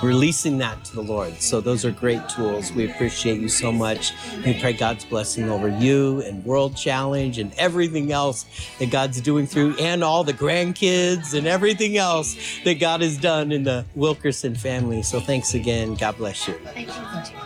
Releasing 0.03 0.59
that 0.59 0.85
to 0.87 0.95
the 0.95 1.03
Lord. 1.03 1.41
So, 1.41 1.61
those 1.61 1.85
are 1.85 1.91
great 1.91 2.29
tools. 2.29 2.73
We 2.73 2.91
appreciate 2.91 3.41
you 3.41 3.49
so 3.49 3.71
much. 3.71 4.13
We 4.45 4.59
pray 4.59 4.73
God's 4.73 5.05
blessing 5.05 5.49
over 5.51 5.69
you 5.69 6.23
and 6.23 6.45
World 6.45 6.77
Challenge 6.77 7.39
and 7.39 7.53
everything 7.55 8.13
else 8.13 8.47
that 8.79 8.91
God's 8.91 9.21
doing 9.21 9.47
through, 9.47 9.77
and 9.79 10.03
all 10.03 10.25
the 10.25 10.33
grandkids 10.33 11.37
and 11.37 11.47
everything 11.47 11.97
else 11.97 12.37
that 12.65 12.81
God 12.81 13.03
has 13.03 13.19
done 13.19 13.53
in 13.53 13.65
the 13.65 13.85
Wilkerson 13.95 14.55
family. 14.55 15.03
So, 15.03 15.21
thanks 15.21 15.55
again. 15.55 15.95
God 15.95 16.17
bless 16.17 16.49
you. 16.49 16.55
Thank 16.65 16.89
you. 16.89 17.39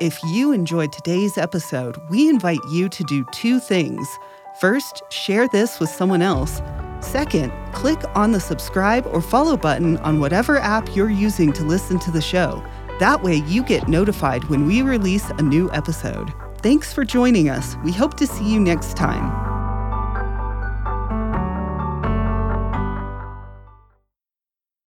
If 0.00 0.18
you 0.24 0.52
enjoyed 0.52 0.92
today's 0.92 1.36
episode, 1.36 1.96
we 2.08 2.28
invite 2.28 2.60
you 2.70 2.88
to 2.88 3.04
do 3.04 3.26
two 3.32 3.58
things. 3.60 4.08
First, 4.60 5.02
share 5.10 5.46
this 5.48 5.78
with 5.78 5.90
someone 5.90 6.22
else. 6.22 6.60
Second, 7.00 7.52
click 7.72 8.00
on 8.14 8.32
the 8.32 8.40
subscribe 8.40 9.06
or 9.06 9.20
follow 9.20 9.56
button 9.56 9.96
on 9.98 10.20
whatever 10.20 10.58
app 10.58 10.94
you're 10.94 11.10
using 11.10 11.52
to 11.54 11.64
listen 11.64 11.98
to 12.00 12.10
the 12.10 12.20
show. 12.20 12.64
That 12.98 13.22
way, 13.22 13.36
you 13.46 13.62
get 13.62 13.88
notified 13.88 14.44
when 14.44 14.66
we 14.66 14.82
release 14.82 15.28
a 15.30 15.42
new 15.42 15.70
episode. 15.72 16.32
Thanks 16.58 16.92
for 16.92 17.04
joining 17.04 17.48
us. 17.48 17.76
We 17.82 17.92
hope 17.92 18.14
to 18.18 18.26
see 18.26 18.44
you 18.44 18.60
next 18.60 18.96
time. 18.96 19.49